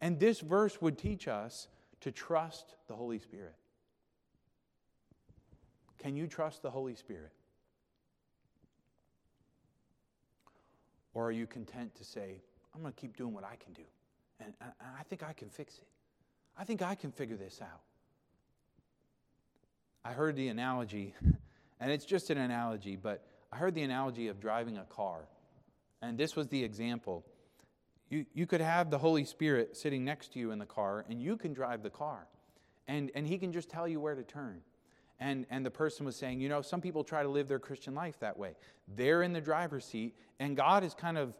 And 0.00 0.18
this 0.18 0.40
verse 0.40 0.80
would 0.80 0.96
teach 0.96 1.28
us 1.28 1.68
to 2.00 2.10
trust 2.10 2.74
the 2.88 2.94
Holy 2.94 3.18
Spirit. 3.18 3.54
Can 5.98 6.16
you 6.16 6.26
trust 6.26 6.62
the 6.62 6.70
Holy 6.70 6.94
Spirit? 6.94 7.32
Or 11.14 11.26
are 11.26 11.32
you 11.32 11.46
content 11.46 11.94
to 11.96 12.04
say, 12.04 12.40
I'm 12.74 12.80
going 12.80 12.92
to 12.92 13.00
keep 13.00 13.16
doing 13.16 13.34
what 13.34 13.44
I 13.44 13.56
can 13.56 13.74
do. 13.74 13.82
And 14.40 14.54
I 14.80 15.02
think 15.04 15.22
I 15.22 15.34
can 15.34 15.50
fix 15.50 15.76
it. 15.76 15.86
I 16.56 16.64
think 16.64 16.82
I 16.82 16.94
can 16.94 17.12
figure 17.12 17.36
this 17.36 17.60
out. 17.62 17.82
I 20.04 20.12
heard 20.12 20.34
the 20.34 20.48
analogy, 20.48 21.14
and 21.80 21.92
it's 21.92 22.06
just 22.06 22.30
an 22.30 22.38
analogy, 22.38 22.96
but 22.96 23.24
I 23.52 23.56
heard 23.56 23.74
the 23.74 23.82
analogy 23.82 24.28
of 24.28 24.40
driving 24.40 24.78
a 24.78 24.84
car. 24.84 25.28
And 26.02 26.18
this 26.18 26.36
was 26.36 26.48
the 26.48 26.62
example. 26.62 27.24
You, 28.10 28.26
you 28.34 28.46
could 28.46 28.60
have 28.60 28.90
the 28.90 28.98
Holy 28.98 29.24
Spirit 29.24 29.76
sitting 29.76 30.04
next 30.04 30.34
to 30.34 30.38
you 30.38 30.50
in 30.50 30.58
the 30.58 30.66
car, 30.66 31.06
and 31.08 31.22
you 31.22 31.36
can 31.36 31.54
drive 31.54 31.82
the 31.82 31.90
car. 31.90 32.26
And, 32.88 33.10
and 33.14 33.26
He 33.26 33.38
can 33.38 33.52
just 33.52 33.70
tell 33.70 33.88
you 33.88 34.00
where 34.00 34.14
to 34.14 34.22
turn. 34.22 34.60
And, 35.20 35.46
and 35.50 35.64
the 35.64 35.70
person 35.70 36.04
was 36.04 36.16
saying, 36.16 36.40
you 36.40 36.48
know, 36.48 36.60
some 36.60 36.80
people 36.80 37.04
try 37.04 37.22
to 37.22 37.28
live 37.28 37.46
their 37.46 37.60
Christian 37.60 37.94
life 37.94 38.18
that 38.18 38.36
way. 38.36 38.56
They're 38.96 39.22
in 39.22 39.32
the 39.32 39.40
driver's 39.40 39.84
seat, 39.84 40.16
and 40.40 40.56
God 40.56 40.82
is 40.82 40.94
kind 40.94 41.16
of 41.16 41.32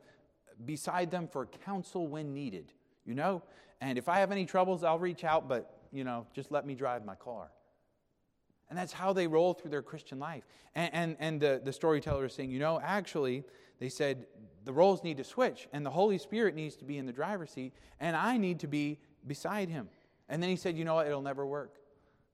beside 0.64 1.11
them 1.11 1.27
for 1.27 1.46
counsel 1.46 2.07
when 2.07 2.33
needed, 2.33 2.72
you 3.05 3.14
know? 3.14 3.42
And 3.81 3.98
if 3.98 4.09
I 4.09 4.20
have 4.20 4.31
any 4.31 4.46
troubles, 4.46 4.85
I'll 4.85 5.01
reach 5.01 5.25
out, 5.25 5.48
but, 5.48 5.81
you 5.92 6.05
know, 6.05 6.27
just 6.33 6.53
let 6.53 6.64
me 6.64 6.75
drive 6.75 7.05
my 7.05 7.16
car. 7.16 7.51
And 8.70 8.79
that's 8.79 8.92
how 8.92 9.12
they 9.12 9.27
roll 9.27 9.53
through 9.55 9.70
their 9.70 9.83
Christian 9.83 10.18
life. 10.18 10.44
And, 10.75 10.94
and, 10.94 11.16
and 11.20 11.40
the, 11.40 11.61
the 11.62 11.72
storyteller 11.72 12.25
is 12.25 12.33
saying, 12.33 12.51
you 12.51 12.59
know, 12.59 12.81
actually, 12.83 13.44
they 13.79 13.88
said 13.88 14.27
the 14.64 14.72
roles 14.72 15.03
need 15.03 15.18
to 15.18 15.25
switch, 15.25 15.68
and 15.72 15.85
the 15.85 15.90
Holy 15.90 16.18
Spirit 16.18 16.55
needs 16.55 16.77
to 16.77 16.85
be 16.85 16.96
in 16.98 17.05
the 17.05 17.12
driver's 17.12 17.51
seat, 17.51 17.75
and 18.01 18.16
I 18.16 18.38
need 18.38 18.61
to 18.61 18.66
be 18.66 18.98
beside 19.27 19.68
him. 19.68 19.88
And 20.29 20.42
then 20.42 20.48
he 20.48 20.57
said, 20.57 20.77
you 20.77 20.85
know 20.85 20.94
what, 20.94 21.07
it'll 21.07 21.20
never 21.20 21.44
work. 21.44 21.77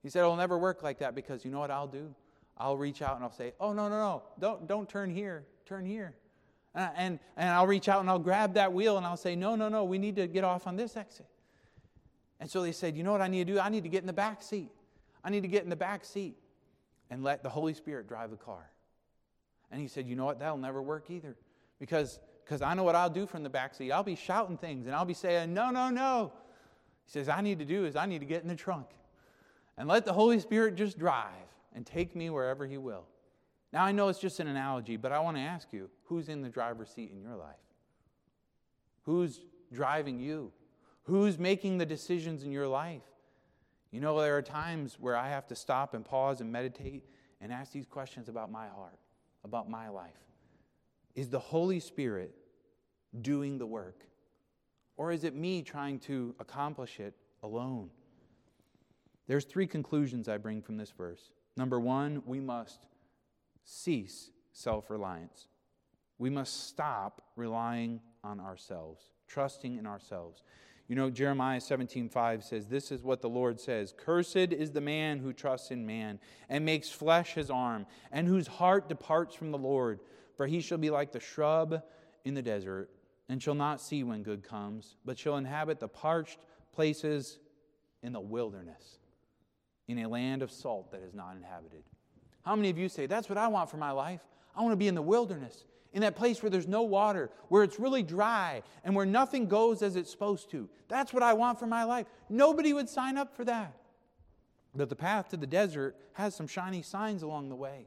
He 0.02 0.10
said, 0.10 0.20
it'll 0.20 0.36
never 0.36 0.58
work 0.58 0.82
like 0.82 0.98
that 0.98 1.14
because 1.14 1.44
you 1.44 1.50
know 1.50 1.58
what 1.58 1.70
I'll 1.70 1.88
do? 1.88 2.14
I'll 2.56 2.76
reach 2.76 3.02
out 3.02 3.16
and 3.16 3.24
I'll 3.24 3.32
say, 3.32 3.52
oh, 3.58 3.72
no, 3.72 3.88
no, 3.88 3.98
no, 3.98 4.22
don't, 4.38 4.68
don't 4.68 4.88
turn 4.88 5.10
here, 5.10 5.44
turn 5.66 5.84
here. 5.84 6.14
And, 6.74 7.18
and 7.36 7.50
I'll 7.50 7.66
reach 7.66 7.88
out 7.88 8.00
and 8.00 8.10
I'll 8.10 8.18
grab 8.18 8.54
that 8.54 8.72
wheel 8.72 8.96
and 8.98 9.06
I'll 9.06 9.16
say, 9.16 9.34
No, 9.34 9.56
no, 9.56 9.68
no, 9.68 9.84
we 9.84 9.98
need 9.98 10.16
to 10.16 10.26
get 10.26 10.44
off 10.44 10.66
on 10.66 10.76
this 10.76 10.96
exit. 10.96 11.26
And 12.40 12.48
so 12.48 12.62
they 12.62 12.72
said, 12.72 12.96
You 12.96 13.02
know 13.02 13.12
what 13.12 13.20
I 13.20 13.28
need 13.28 13.46
to 13.46 13.54
do? 13.54 13.60
I 13.60 13.68
need 13.68 13.82
to 13.82 13.88
get 13.88 14.02
in 14.02 14.06
the 14.06 14.12
back 14.12 14.42
seat. 14.42 14.70
I 15.24 15.30
need 15.30 15.42
to 15.42 15.48
get 15.48 15.64
in 15.64 15.70
the 15.70 15.76
back 15.76 16.04
seat 16.04 16.36
and 17.10 17.22
let 17.22 17.42
the 17.42 17.48
Holy 17.48 17.74
Spirit 17.74 18.08
drive 18.08 18.30
the 18.30 18.36
car. 18.36 18.70
And 19.70 19.80
he 19.80 19.88
said, 19.88 20.06
You 20.06 20.16
know 20.16 20.24
what? 20.24 20.38
That'll 20.38 20.56
never 20.56 20.82
work 20.82 21.10
either. 21.10 21.36
Because 21.78 22.18
because 22.44 22.62
I 22.62 22.72
know 22.72 22.82
what 22.82 22.94
I'll 22.94 23.10
do 23.10 23.26
from 23.26 23.42
the 23.42 23.50
back 23.50 23.74
seat. 23.74 23.92
I'll 23.92 24.02
be 24.02 24.14
shouting 24.14 24.56
things 24.56 24.86
and 24.86 24.94
I'll 24.94 25.04
be 25.04 25.14
saying, 25.14 25.52
No, 25.52 25.70
no, 25.70 25.90
no. 25.90 26.32
He 27.04 27.12
says, 27.12 27.28
I 27.28 27.40
need 27.40 27.58
to 27.58 27.64
do 27.64 27.84
is 27.84 27.96
I 27.96 28.06
need 28.06 28.20
to 28.20 28.26
get 28.26 28.42
in 28.42 28.48
the 28.48 28.56
trunk 28.56 28.86
and 29.76 29.88
let 29.88 30.04
the 30.04 30.12
Holy 30.12 30.40
Spirit 30.40 30.74
just 30.74 30.98
drive 30.98 31.32
and 31.74 31.84
take 31.86 32.16
me 32.16 32.30
wherever 32.30 32.66
He 32.66 32.78
will. 32.78 33.04
Now, 33.72 33.84
I 33.84 33.92
know 33.92 34.08
it's 34.08 34.18
just 34.18 34.40
an 34.40 34.48
analogy, 34.48 34.96
but 34.96 35.12
I 35.12 35.20
want 35.20 35.36
to 35.36 35.42
ask 35.42 35.68
you 35.72 35.90
who's 36.04 36.28
in 36.28 36.40
the 36.40 36.48
driver's 36.48 36.88
seat 36.88 37.10
in 37.12 37.20
your 37.20 37.36
life? 37.36 37.56
Who's 39.02 39.40
driving 39.72 40.18
you? 40.18 40.52
Who's 41.04 41.38
making 41.38 41.78
the 41.78 41.86
decisions 41.86 42.44
in 42.44 42.52
your 42.52 42.66
life? 42.66 43.02
You 43.90 44.00
know, 44.00 44.20
there 44.20 44.36
are 44.36 44.42
times 44.42 44.96
where 45.00 45.16
I 45.16 45.28
have 45.28 45.46
to 45.48 45.54
stop 45.54 45.94
and 45.94 46.04
pause 46.04 46.40
and 46.40 46.52
meditate 46.52 47.04
and 47.40 47.52
ask 47.52 47.72
these 47.72 47.86
questions 47.86 48.28
about 48.28 48.50
my 48.50 48.68
heart, 48.68 48.98
about 49.44 49.70
my 49.70 49.88
life. 49.88 50.10
Is 51.14 51.28
the 51.28 51.38
Holy 51.38 51.80
Spirit 51.80 52.34
doing 53.22 53.58
the 53.58 53.66
work? 53.66 54.04
Or 54.96 55.12
is 55.12 55.24
it 55.24 55.34
me 55.34 55.62
trying 55.62 56.00
to 56.00 56.34
accomplish 56.38 57.00
it 57.00 57.14
alone? 57.42 57.90
There's 59.26 59.44
three 59.44 59.66
conclusions 59.66 60.28
I 60.28 60.36
bring 60.38 60.60
from 60.60 60.76
this 60.76 60.90
verse. 60.90 61.30
Number 61.56 61.78
one, 61.78 62.22
we 62.26 62.40
must 62.40 62.86
cease 63.64 64.30
self 64.52 64.90
reliance. 64.90 65.48
We 66.18 66.30
must 66.30 66.68
stop 66.68 67.22
relying 67.36 68.00
on 68.24 68.40
ourselves, 68.40 69.10
trusting 69.28 69.76
in 69.76 69.86
ourselves. 69.86 70.42
You 70.88 70.96
know, 70.96 71.10
Jeremiah 71.10 71.60
17, 71.60 72.08
5 72.08 72.42
says, 72.42 72.66
This 72.66 72.90
is 72.90 73.02
what 73.02 73.20
the 73.20 73.28
Lord 73.28 73.60
says 73.60 73.94
Cursed 73.96 74.36
is 74.36 74.72
the 74.72 74.80
man 74.80 75.18
who 75.18 75.34
trusts 75.34 75.70
in 75.70 75.86
man 75.86 76.18
and 76.48 76.64
makes 76.64 76.88
flesh 76.88 77.34
his 77.34 77.50
arm, 77.50 77.86
and 78.10 78.26
whose 78.26 78.46
heart 78.46 78.88
departs 78.88 79.34
from 79.34 79.52
the 79.52 79.58
Lord. 79.58 80.00
For 80.36 80.46
he 80.46 80.60
shall 80.60 80.78
be 80.78 80.88
like 80.88 81.12
the 81.12 81.20
shrub 81.20 81.82
in 82.24 82.34
the 82.34 82.42
desert, 82.42 82.88
and 83.28 83.42
shall 83.42 83.54
not 83.54 83.82
see 83.82 84.02
when 84.02 84.22
good 84.22 84.42
comes, 84.42 84.96
but 85.04 85.18
shall 85.18 85.36
inhabit 85.36 85.78
the 85.78 85.88
parched 85.88 86.38
places 86.72 87.38
in 88.02 88.12
the 88.12 88.20
wilderness, 88.20 88.98
in 89.88 89.98
a 89.98 90.08
land 90.08 90.42
of 90.42 90.50
salt 90.50 90.90
that 90.92 91.02
is 91.02 91.12
not 91.12 91.36
inhabited. 91.36 91.82
How 92.42 92.56
many 92.56 92.70
of 92.70 92.78
you 92.78 92.88
say, 92.88 93.04
That's 93.04 93.28
what 93.28 93.36
I 93.36 93.48
want 93.48 93.68
for 93.68 93.76
my 93.76 93.90
life? 93.90 94.22
I 94.56 94.62
want 94.62 94.72
to 94.72 94.76
be 94.76 94.88
in 94.88 94.94
the 94.94 95.02
wilderness, 95.02 95.64
in 95.92 96.02
that 96.02 96.16
place 96.16 96.42
where 96.42 96.50
there's 96.50 96.68
no 96.68 96.82
water, 96.82 97.30
where 97.48 97.62
it's 97.62 97.78
really 97.78 98.02
dry, 98.02 98.62
and 98.84 98.94
where 98.94 99.06
nothing 99.06 99.46
goes 99.46 99.82
as 99.82 99.96
it's 99.96 100.10
supposed 100.10 100.50
to. 100.50 100.68
That's 100.88 101.12
what 101.12 101.22
I 101.22 101.32
want 101.32 101.58
for 101.58 101.66
my 101.66 101.84
life. 101.84 102.06
Nobody 102.28 102.72
would 102.72 102.88
sign 102.88 103.16
up 103.16 103.34
for 103.34 103.44
that. 103.44 103.74
But 104.74 104.88
the 104.88 104.96
path 104.96 105.30
to 105.30 105.36
the 105.36 105.46
desert 105.46 105.96
has 106.12 106.34
some 106.34 106.46
shiny 106.46 106.82
signs 106.82 107.22
along 107.22 107.48
the 107.48 107.56
way. 107.56 107.86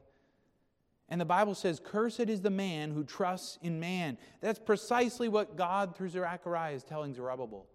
And 1.08 1.20
the 1.20 1.26
Bible 1.26 1.54
says, 1.54 1.80
Cursed 1.82 2.20
is 2.20 2.40
the 2.40 2.50
man 2.50 2.90
who 2.90 3.04
trusts 3.04 3.58
in 3.62 3.78
man. 3.78 4.18
That's 4.40 4.58
precisely 4.58 5.28
what 5.28 5.56
God, 5.56 5.96
through 5.96 6.08
Zechariah, 6.08 6.74
is 6.74 6.84
telling 6.84 7.14
Zerubbabel. 7.14 7.66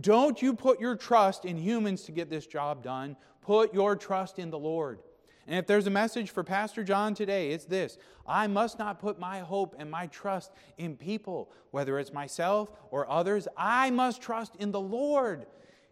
Don't 0.00 0.40
you 0.40 0.54
put 0.54 0.80
your 0.80 0.94
trust 0.94 1.44
in 1.44 1.56
humans 1.56 2.02
to 2.02 2.12
get 2.12 2.30
this 2.30 2.46
job 2.46 2.82
done. 2.82 3.16
Put 3.40 3.72
your 3.72 3.96
trust 3.96 4.38
in 4.38 4.50
the 4.50 4.58
Lord. 4.58 5.00
And 5.46 5.58
if 5.58 5.66
there's 5.66 5.86
a 5.86 5.90
message 5.90 6.30
for 6.30 6.42
Pastor 6.42 6.82
John 6.82 7.14
today, 7.14 7.50
it's 7.50 7.64
this 7.64 7.98
I 8.26 8.46
must 8.46 8.78
not 8.78 8.98
put 8.98 9.18
my 9.18 9.40
hope 9.40 9.76
and 9.78 9.90
my 9.90 10.06
trust 10.08 10.52
in 10.76 10.96
people, 10.96 11.50
whether 11.70 11.98
it's 11.98 12.12
myself 12.12 12.70
or 12.90 13.08
others. 13.08 13.46
I 13.56 13.90
must 13.90 14.20
trust 14.20 14.56
in 14.56 14.72
the 14.72 14.80
Lord. 14.80 15.46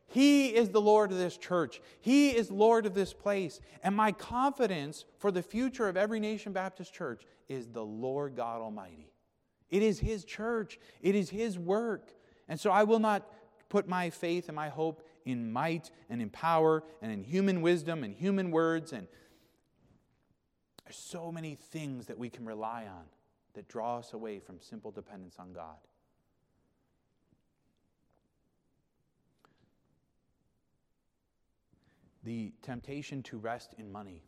He 0.07 0.49
is 0.55 0.69
the 0.69 0.81
Lord 0.81 1.13
of 1.13 1.19
this 1.19 1.37
church. 1.37 1.81
He 2.01 2.31
is 2.31 2.51
Lord 2.51 2.87
of 2.87 2.95
this 2.95 3.13
place. 3.13 3.61
And 3.83 3.97
my 3.97 4.13
confidence 4.13 5.05
for 5.19 5.31
the 5.31 5.43
future 5.43 5.89
of 5.89 5.97
every 5.97 6.21
Nation 6.21 6.53
Baptist 6.53 6.93
church 6.93 7.25
is 7.49 7.69
the 7.69 7.85
Lord 7.85 8.37
God 8.37 8.61
Almighty. 8.61 9.11
It 9.71 9.83
is 9.83 9.99
His 9.99 10.25
church, 10.25 10.79
it 11.01 11.15
is 11.15 11.31
His 11.31 11.59
work. 11.59 12.13
And 12.49 12.61
so 12.61 12.71
I 12.71 12.85
will 12.85 12.99
not 12.99 13.29
put 13.69 13.89
my 13.89 14.11
faith 14.11 14.49
and 14.49 14.57
my 14.57 14.69
hope 14.69 15.07
in 15.25 15.51
might 15.51 15.91
and 16.11 16.21
in 16.21 16.31
power 16.31 16.85
and 17.01 17.11
in 17.11 17.25
human 17.25 17.63
wisdom 17.63 18.05
and 18.05 18.15
human 18.15 18.51
words 18.51 18.93
and 18.93 19.09
there's 20.85 20.97
so 20.97 21.33
many 21.33 21.55
things 21.55 22.07
that 22.07 22.19
we 22.19 22.29
can 22.29 22.45
rely 22.45 22.87
on 22.87 23.05
that 23.55 23.69
draw 23.69 23.99
us 23.99 24.13
away 24.13 24.39
from 24.39 24.61
simple 24.61 24.91
dependence 24.91 25.37
on 25.39 25.53
God. 25.53 25.77
The 32.25 32.53
temptation 32.63 33.23
to 33.25 33.37
rest 33.37 33.75
in 33.79 33.91
money, 33.93 34.23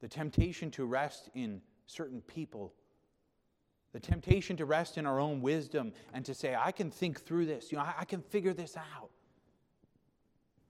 the 0.00 0.08
temptation 0.08 0.70
to 0.72 0.84
rest 0.84 1.30
in 1.34 1.62
certain 1.86 2.20
people, 2.22 2.74
the 3.92 4.00
temptation 4.00 4.56
to 4.58 4.66
rest 4.66 4.98
in 4.98 5.06
our 5.06 5.18
own 5.18 5.40
wisdom 5.40 5.92
and 6.12 6.24
to 6.26 6.34
say, 6.34 6.54
I 6.54 6.72
can 6.72 6.90
think 6.90 7.20
through 7.22 7.46
this, 7.46 7.72
you 7.72 7.78
know, 7.78 7.84
I, 7.84 7.94
I 8.00 8.04
can 8.04 8.20
figure 8.20 8.52
this 8.52 8.76
out 8.76 9.10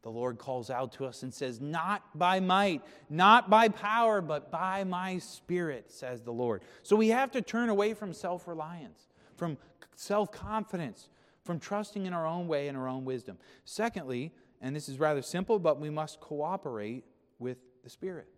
the 0.06 0.12
Lord 0.12 0.38
calls 0.38 0.70
out 0.70 0.92
to 0.92 1.04
us 1.04 1.24
and 1.24 1.34
says, 1.34 1.60
Not 1.60 2.16
by 2.16 2.38
might, 2.38 2.80
not 3.10 3.50
by 3.50 3.68
power, 3.68 4.20
but 4.20 4.52
by 4.52 4.84
my 4.84 5.18
spirit, 5.18 5.90
says 5.90 6.22
the 6.22 6.30
Lord. 6.30 6.62
So 6.84 6.94
we 6.94 7.08
have 7.08 7.32
to 7.32 7.42
turn 7.42 7.70
away 7.70 7.92
from 7.92 8.12
self 8.12 8.46
reliance, 8.46 9.08
from 9.34 9.58
self 9.96 10.30
confidence, 10.30 11.08
from 11.42 11.58
trusting 11.58 12.06
in 12.06 12.12
our 12.12 12.24
own 12.24 12.46
way 12.46 12.68
and 12.68 12.78
our 12.78 12.86
own 12.86 13.04
wisdom. 13.04 13.36
Secondly, 13.64 14.32
and 14.60 14.76
this 14.76 14.88
is 14.88 15.00
rather 15.00 15.22
simple, 15.22 15.58
but 15.58 15.80
we 15.80 15.90
must 15.90 16.20
cooperate 16.20 17.02
with 17.40 17.58
the 17.82 17.90
Spirit. 17.90 18.28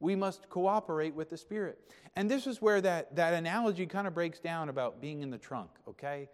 We 0.00 0.16
must 0.16 0.48
cooperate 0.50 1.14
with 1.14 1.30
the 1.30 1.36
Spirit. 1.36 1.78
And 2.16 2.28
this 2.28 2.48
is 2.48 2.60
where 2.60 2.80
that, 2.80 3.14
that 3.14 3.32
analogy 3.32 3.86
kind 3.86 4.08
of 4.08 4.14
breaks 4.14 4.40
down 4.40 4.68
about 4.68 5.00
being 5.00 5.22
in 5.22 5.30
the 5.30 5.38
trunk, 5.38 5.70
okay? 5.86 6.28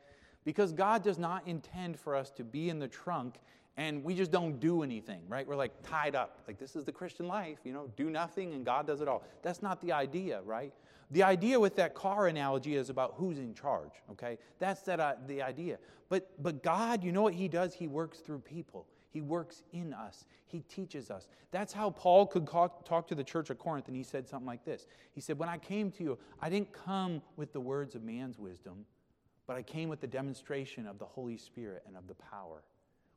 Because 0.46 0.72
God 0.72 1.04
does 1.04 1.18
not 1.18 1.46
intend 1.46 2.00
for 2.00 2.16
us 2.16 2.30
to 2.30 2.42
be 2.42 2.70
in 2.70 2.78
the 2.78 2.88
trunk 2.88 3.34
and 3.78 4.02
we 4.02 4.12
just 4.12 4.32
don't 4.32 4.58
do 4.58 4.82
anything, 4.82 5.22
right? 5.28 5.46
We're 5.46 5.54
like 5.54 5.70
tied 5.84 6.16
up. 6.16 6.40
Like, 6.48 6.58
this 6.58 6.74
is 6.74 6.84
the 6.84 6.90
Christian 6.90 7.28
life, 7.28 7.58
you 7.64 7.72
know, 7.72 7.88
do 7.96 8.10
nothing 8.10 8.52
and 8.52 8.66
God 8.66 8.88
does 8.88 9.00
it 9.00 9.06
all. 9.06 9.22
That's 9.42 9.62
not 9.62 9.80
the 9.80 9.92
idea, 9.92 10.42
right? 10.44 10.74
The 11.12 11.22
idea 11.22 11.58
with 11.58 11.76
that 11.76 11.94
car 11.94 12.26
analogy 12.26 12.74
is 12.74 12.90
about 12.90 13.14
who's 13.16 13.38
in 13.38 13.54
charge, 13.54 13.92
okay? 14.10 14.36
That's 14.58 14.82
that, 14.82 14.98
uh, 14.98 15.14
the 15.28 15.40
idea. 15.42 15.78
But, 16.08 16.28
but 16.42 16.62
God, 16.62 17.04
you 17.04 17.12
know 17.12 17.22
what 17.22 17.34
He 17.34 17.46
does? 17.46 17.72
He 17.72 17.86
works 17.86 18.18
through 18.18 18.40
people. 18.40 18.84
He 19.10 19.20
works 19.20 19.62
in 19.72 19.94
us. 19.94 20.24
He 20.46 20.62
teaches 20.62 21.08
us. 21.08 21.28
That's 21.52 21.72
how 21.72 21.90
Paul 21.90 22.26
could 22.26 22.48
talk 22.48 23.06
to 23.06 23.14
the 23.14 23.24
church 23.24 23.48
of 23.48 23.58
Corinth, 23.58 23.86
and 23.86 23.96
he 23.96 24.02
said 24.02 24.28
something 24.28 24.46
like 24.46 24.64
this. 24.64 24.86
He 25.14 25.20
said, 25.20 25.38
When 25.38 25.48
I 25.48 25.56
came 25.56 25.90
to 25.92 26.02
you, 26.02 26.18
I 26.42 26.50
didn't 26.50 26.72
come 26.72 27.22
with 27.36 27.52
the 27.52 27.60
words 27.60 27.94
of 27.94 28.02
man's 28.02 28.38
wisdom, 28.38 28.84
but 29.46 29.56
I 29.56 29.62
came 29.62 29.88
with 29.88 30.00
the 30.00 30.06
demonstration 30.06 30.86
of 30.86 30.98
the 30.98 31.06
Holy 31.06 31.38
Spirit 31.38 31.84
and 31.86 31.96
of 31.96 32.06
the 32.06 32.14
power. 32.14 32.62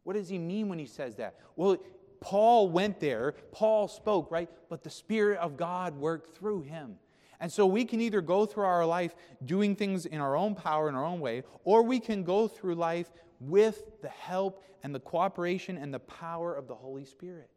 What 0.04 0.16
does 0.16 0.30
he 0.30 0.38
mean 0.38 0.70
when 0.70 0.80
he 0.80 0.86
says 0.86 1.16
that? 1.18 1.36
Well, 1.56 1.78
Paul 2.20 2.70
went 2.70 3.00
there, 3.00 3.34
Paul 3.52 3.88
spoke, 3.88 4.32
right? 4.32 4.50
But 4.70 4.84
the 4.84 4.90
Spirit 4.90 5.40
of 5.40 5.58
God 5.58 5.96
worked 5.96 6.36
through 6.38 6.62
him. 6.62 6.98
And 7.40 7.52
so 7.52 7.66
we 7.66 7.86
can 7.86 8.00
either 8.02 8.22
go 8.22 8.46
through 8.46 8.66
our 8.66 8.86
life 8.86 9.16
doing 9.44 9.76
things 9.76 10.06
in 10.06 10.22
our 10.22 10.38
own 10.38 10.54
power, 10.54 10.88
in 10.88 10.94
our 10.94 11.04
own 11.04 11.20
way, 11.20 11.44
or 11.64 11.82
we 11.82 12.00
can 12.00 12.24
go 12.24 12.48
through 12.48 12.76
life 12.76 13.12
with 13.40 14.00
the 14.02 14.10
help 14.10 14.64
and 14.84 14.94
the 14.94 15.00
cooperation 15.00 15.78
and 15.78 15.92
the 15.92 16.00
power 16.00 16.54
of 16.54 16.68
the 16.68 16.76
Holy 16.76 17.06
Spirit. 17.06 17.50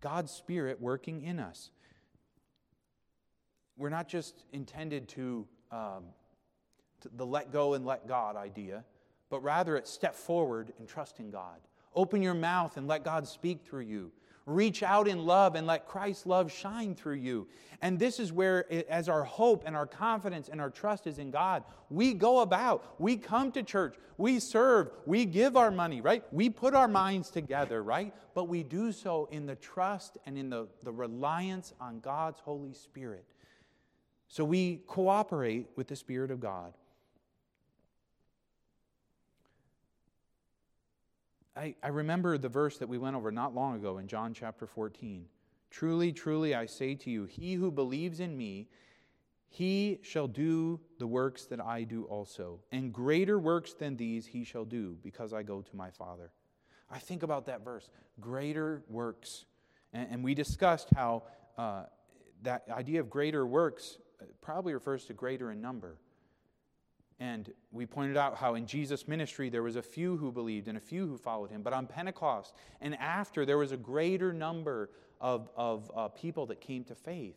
God's 0.00 0.32
Spirit 0.32 0.80
working 0.80 1.22
in 1.22 1.38
us. 1.38 1.70
We're 3.76 3.90
not 3.90 4.08
just 4.08 4.44
intended 4.52 5.08
to, 5.10 5.46
um, 5.70 6.04
to 7.00 7.10
the 7.14 7.26
let 7.26 7.52
go 7.52 7.74
and 7.74 7.84
let 7.84 8.08
God 8.08 8.36
idea, 8.36 8.84
but 9.30 9.42
rather 9.42 9.76
it's 9.76 9.90
step 9.90 10.14
forward 10.14 10.72
and 10.78 10.88
trust 10.88 11.20
in 11.20 11.30
God. 11.30 11.58
Open 11.94 12.22
your 12.22 12.34
mouth 12.34 12.76
and 12.76 12.88
let 12.88 13.04
God 13.04 13.26
speak 13.26 13.64
through 13.64 13.82
you. 13.82 14.10
Reach 14.46 14.82
out 14.82 15.08
in 15.08 15.24
love 15.24 15.54
and 15.54 15.66
let 15.66 15.86
Christ's 15.86 16.26
love 16.26 16.52
shine 16.52 16.94
through 16.94 17.14
you. 17.14 17.48
And 17.80 17.98
this 17.98 18.20
is 18.20 18.30
where, 18.30 18.70
as 18.90 19.08
our 19.08 19.24
hope 19.24 19.62
and 19.66 19.74
our 19.74 19.86
confidence 19.86 20.48
and 20.48 20.60
our 20.60 20.68
trust 20.68 21.06
is 21.06 21.18
in 21.18 21.30
God, 21.30 21.64
we 21.88 22.12
go 22.12 22.40
about, 22.40 22.94
we 22.98 23.16
come 23.16 23.50
to 23.52 23.62
church, 23.62 23.94
we 24.18 24.38
serve, 24.38 24.90
we 25.06 25.24
give 25.24 25.56
our 25.56 25.70
money, 25.70 26.02
right? 26.02 26.24
We 26.30 26.50
put 26.50 26.74
our 26.74 26.88
minds 26.88 27.30
together, 27.30 27.82
right? 27.82 28.12
But 28.34 28.48
we 28.48 28.62
do 28.62 28.92
so 28.92 29.28
in 29.30 29.46
the 29.46 29.54
trust 29.54 30.18
and 30.26 30.36
in 30.36 30.50
the, 30.50 30.68
the 30.82 30.92
reliance 30.92 31.72
on 31.80 32.00
God's 32.00 32.40
Holy 32.40 32.74
Spirit. 32.74 33.24
So 34.28 34.44
we 34.44 34.82
cooperate 34.86 35.68
with 35.76 35.88
the 35.88 35.96
Spirit 35.96 36.30
of 36.30 36.40
God. 36.40 36.74
I, 41.56 41.74
I 41.82 41.88
remember 41.88 42.36
the 42.36 42.48
verse 42.48 42.78
that 42.78 42.88
we 42.88 42.98
went 42.98 43.14
over 43.14 43.30
not 43.30 43.54
long 43.54 43.76
ago 43.76 43.98
in 43.98 44.08
John 44.08 44.34
chapter 44.34 44.66
14. 44.66 45.26
Truly, 45.70 46.12
truly, 46.12 46.54
I 46.54 46.66
say 46.66 46.94
to 46.96 47.10
you, 47.10 47.24
he 47.24 47.54
who 47.54 47.70
believes 47.70 48.20
in 48.20 48.36
me, 48.36 48.68
he 49.48 50.00
shall 50.02 50.26
do 50.26 50.80
the 50.98 51.06
works 51.06 51.46
that 51.46 51.60
I 51.60 51.84
do 51.84 52.04
also. 52.04 52.60
And 52.72 52.92
greater 52.92 53.38
works 53.38 53.72
than 53.72 53.96
these 53.96 54.26
he 54.26 54.42
shall 54.42 54.64
do, 54.64 54.96
because 55.02 55.32
I 55.32 55.44
go 55.44 55.62
to 55.62 55.76
my 55.76 55.90
Father. 55.90 56.32
I 56.90 56.98
think 56.98 57.22
about 57.22 57.46
that 57.46 57.64
verse 57.64 57.88
greater 58.20 58.82
works. 58.88 59.44
And, 59.92 60.08
and 60.10 60.24
we 60.24 60.34
discussed 60.34 60.88
how 60.94 61.24
uh, 61.56 61.84
that 62.42 62.64
idea 62.70 63.00
of 63.00 63.08
greater 63.08 63.46
works 63.46 63.98
probably 64.40 64.74
refers 64.74 65.04
to 65.06 65.12
greater 65.12 65.50
in 65.52 65.60
number. 65.60 65.98
And 67.20 67.52
we 67.70 67.86
pointed 67.86 68.16
out 68.16 68.36
how 68.36 68.54
in 68.54 68.66
Jesus' 68.66 69.06
ministry 69.06 69.48
there 69.48 69.62
was 69.62 69.76
a 69.76 69.82
few 69.82 70.16
who 70.16 70.32
believed 70.32 70.68
and 70.68 70.76
a 70.76 70.80
few 70.80 71.06
who 71.06 71.16
followed 71.16 71.50
him. 71.50 71.62
But 71.62 71.72
on 71.72 71.86
Pentecost 71.86 72.54
and 72.80 72.94
after, 72.96 73.46
there 73.46 73.58
was 73.58 73.72
a 73.72 73.76
greater 73.76 74.32
number 74.32 74.90
of, 75.20 75.48
of 75.56 75.90
uh, 75.94 76.08
people 76.08 76.46
that 76.46 76.60
came 76.60 76.84
to 76.84 76.94
faith. 76.94 77.36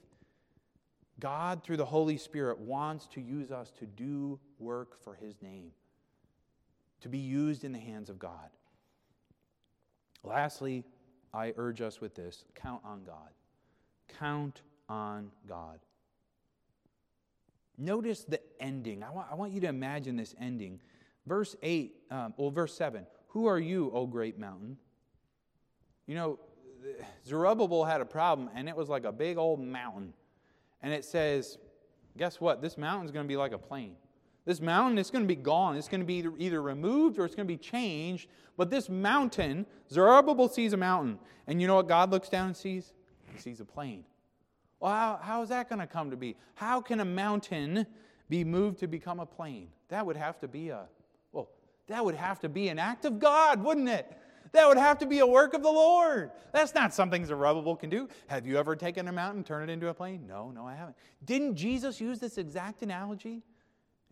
God, 1.20 1.64
through 1.64 1.78
the 1.78 1.86
Holy 1.86 2.18
Spirit, 2.18 2.60
wants 2.60 3.08
to 3.08 3.22
use 3.22 3.52
us 3.52 3.72
to 3.80 3.86
do 3.86 4.40
work 4.60 5.02
for 5.04 5.16
his 5.16 5.42
name, 5.42 5.72
to 7.02 7.10
be 7.10 7.18
used 7.18 7.64
in 7.64 7.72
the 7.72 7.80
hands 7.80 8.10
of 8.10 8.20
God. 8.20 8.50
Lastly, 10.24 10.84
I 11.34 11.54
urge 11.58 11.82
us 11.82 12.02
with 12.02 12.16
this 12.16 12.44
count 12.56 12.82
on 12.84 13.04
God. 13.04 13.30
Count 14.20 14.62
on 14.90 15.32
God. 15.48 15.80
Notice 17.78 18.24
the 18.24 18.42
ending. 18.60 19.04
I 19.04 19.12
want, 19.12 19.28
I 19.32 19.36
want 19.36 19.52
you 19.52 19.62
to 19.62 19.68
imagine 19.68 20.18
this 20.18 20.34
ending. 20.40 20.80
Verse 21.26 21.56
8, 21.62 21.94
um, 22.10 22.34
well, 22.38 22.52
verse 22.52 22.76
7 22.76 23.06
Who 23.30 23.46
are 23.46 23.60
you, 23.60 23.92
O 23.94 24.06
great 24.06 24.40
mountain? 24.40 24.78
You 26.08 26.16
know, 26.16 26.40
Zerubbabel 27.26 27.86
had 27.86 28.02
a 28.02 28.06
problem, 28.06 28.50
and 28.56 28.70
it 28.70 28.76
was 28.76 28.90
like 28.90 29.04
a 29.04 29.12
big 29.12 29.38
old 29.38 29.60
mountain. 29.60 30.14
And 30.82 30.94
it 30.94 31.04
says, 31.04 31.58
guess 32.18 32.40
what? 32.40 32.62
This 32.62 32.78
mountain's 32.78 33.12
going 33.12 33.26
to 33.26 33.28
be 33.28 33.38
like 33.38 33.52
a 33.52 33.58
plain. 33.58 33.96
This 34.46 34.62
mountain 34.62 34.98
is 34.98 35.12
going 35.12 35.24
to 35.24 35.28
be 35.28 35.36
gone. 35.36 35.76
It's 35.76 35.90
going 35.90 36.00
to 36.00 36.06
be 36.06 36.26
either 36.38 36.62
removed 36.62 37.20
or 37.20 37.26
it's 37.26 37.36
going 37.36 37.48
to 37.48 37.54
be 37.54 37.58
changed. 37.58 38.30
But 38.56 38.70
this 38.70 38.88
mountain, 38.88 39.66
Zerubbabel 39.92 40.48
sees 40.48 40.72
a 40.72 40.78
mountain. 40.78 41.20
And 41.48 41.62
you 41.62 41.68
know 41.68 41.76
what 41.76 41.90
God 41.90 42.12
looks 42.12 42.30
down 42.30 42.48
and 42.48 42.56
sees? 42.56 42.94
He 43.34 43.40
sees 43.40 43.60
a 43.60 43.66
plain. 43.66 44.06
Well, 44.80 44.92
how, 44.92 45.20
how 45.22 45.42
is 45.42 45.50
that 45.50 45.70
going 45.70 45.80
to 45.80 45.88
come 45.88 46.12
to 46.12 46.18
be? 46.18 46.36
How 46.56 46.82
can 46.82 47.00
a 47.00 47.06
mountain 47.06 47.86
be 48.30 48.44
moved 48.44 48.80
to 48.80 48.88
become 48.88 49.20
a 49.20 49.26
plain? 49.26 49.70
That 49.90 50.06
would 50.06 50.18
have 50.18 50.40
to 50.40 50.48
be 50.48 50.70
a, 50.70 50.86
well, 51.32 51.50
that 51.88 52.04
would 52.04 52.16
have 52.16 52.40
to 52.42 52.50
be 52.50 52.70
an 52.70 52.78
act 52.80 53.06
of 53.06 53.20
God, 53.20 53.64
wouldn't 53.64 53.90
it? 53.90 54.12
That 54.54 54.68
would 54.68 54.78
have 54.78 55.00
to 55.00 55.06
be 55.06 55.20
a 55.20 55.28
work 55.28 55.54
of 55.54 55.62
the 55.62 55.72
Lord. 55.72 56.32
That's 56.54 56.74
not 56.74 56.94
something 56.94 57.26
Zerubbabel 57.26 57.76
can 57.76 57.90
do. 57.90 58.08
Have 58.28 58.48
you 58.48 58.58
ever 58.58 58.76
taken 58.76 59.08
a 59.08 59.12
mountain, 59.12 59.44
turn 59.44 59.70
it 59.70 59.72
into 59.72 59.90
a 59.90 59.94
plain? 59.94 60.26
No, 60.28 60.52
no, 60.52 60.66
I 60.66 60.76
haven't. 60.76 60.96
Didn't 61.26 61.56
Jesus 61.56 62.00
use 62.00 62.20
this 62.20 62.38
exact 62.38 62.82
analogy? 62.82 63.44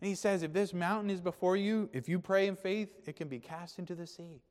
And 0.00 0.08
he 0.08 0.14
says, 0.14 0.42
if 0.42 0.52
this 0.52 0.74
mountain 0.74 1.10
is 1.10 1.20
before 1.20 1.56
you, 1.56 1.88
if 1.92 2.08
you 2.08 2.18
pray 2.18 2.48
in 2.48 2.56
faith, 2.56 2.90
it 3.06 3.16
can 3.16 3.28
be 3.28 3.38
cast 3.38 3.78
into 3.78 3.94
the 3.94 4.06
sea. 4.06 4.42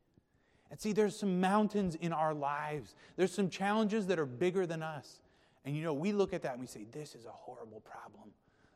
And 0.72 0.80
see, 0.80 0.92
there's 0.92 1.18
some 1.18 1.40
mountains 1.40 1.96
in 1.96 2.12
our 2.12 2.34
lives. 2.34 2.96
There's 3.16 3.32
some 3.32 3.50
challenges 3.50 4.08
that 4.08 4.18
are 4.18 4.26
bigger 4.26 4.66
than 4.66 4.82
us. 4.82 5.20
And 5.66 5.76
you 5.76 5.84
know, 5.84 5.94
we 5.94 6.12
look 6.12 6.34
at 6.34 6.44
that 6.44 6.54
and 6.54 6.62
we 6.62 6.68
say, 6.68 6.86
this 6.92 7.16
is 7.16 7.26
a 7.26 7.32
horrible 7.32 7.82
problem. 7.82 8.30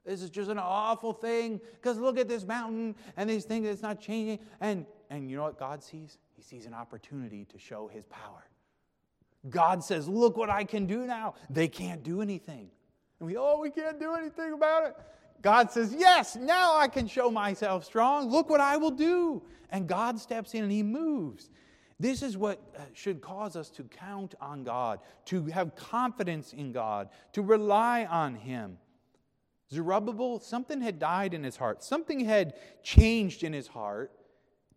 This 0.06 0.24
is 0.24 0.30
just 0.30 0.50
an 0.50 0.58
awful 0.58 1.14
thing 1.14 1.62
because 1.74 1.98
look 1.98 2.18
at 2.18 2.28
this 2.28 2.46
mountain 2.46 2.96
and 3.16 3.30
these 3.30 3.46
things 3.46 3.68
that's 3.68 3.84
not 3.84 4.02
changing. 4.02 4.40
And, 4.60 4.86
and 5.10 5.30
you 5.30 5.38
know 5.38 5.44
what 5.44 5.60
God 5.60 5.84
sees? 5.84 6.18
He 6.36 6.42
sees 6.42 6.66
an 6.66 6.74
opportunity 6.74 7.46
to 7.46 7.60
show 7.60 7.88
his 7.88 8.06
power. 8.06 8.44
God 9.50 9.84
says, 9.84 10.08
Look 10.08 10.36
what 10.36 10.50
I 10.50 10.64
can 10.64 10.86
do 10.88 11.06
now. 11.06 11.36
They 11.50 11.68
can't 11.68 12.04
do 12.04 12.22
anything. 12.22 12.70
And 13.20 13.28
we, 13.28 13.38
oh, 13.38 13.60
we 13.60 13.70
can't 13.70 14.00
do 14.00 14.16
anything 14.16 14.54
about 14.54 14.88
it. 14.88 14.96
God 15.42 15.72
says, 15.72 15.96
Yes, 15.98 16.36
now 16.36 16.76
I 16.76 16.88
can 16.88 17.08
show 17.08 17.30
myself 17.30 17.86
strong. 17.86 18.30
Look 18.30 18.50
what 18.50 18.62
I 18.62 18.78
will 18.78 18.92
do. 18.92 19.44
And 19.70 19.88
God 19.88 20.20
steps 20.20 20.56
in 20.56 20.64
and 20.64 20.72
he 20.72 20.84
moves. 20.84 21.50
This 22.00 22.22
is 22.24 22.38
what 22.38 22.62
uh, 22.78 22.82
should 22.94 23.22
cause 23.22 23.56
us 23.56 23.70
to 23.72 23.84
count 23.84 24.36
on 24.40 24.64
God, 24.64 25.00
to 25.26 25.46
have 25.48 25.76
confidence 25.76 26.54
in 26.54 26.72
God, 26.72 27.10
to 27.34 27.42
rely 27.42 28.06
on 28.06 28.36
Him. 28.36 28.78
Zerubbabel, 29.72 30.40
something 30.40 30.82
had 30.82 30.98
died 30.98 31.34
in 31.34 31.44
his 31.44 31.56
heart, 31.56 31.84
something 31.84 32.22
had 32.22 32.56
changed 32.82 33.44
in 33.44 33.54
his 33.54 33.68
heart, 33.68 34.12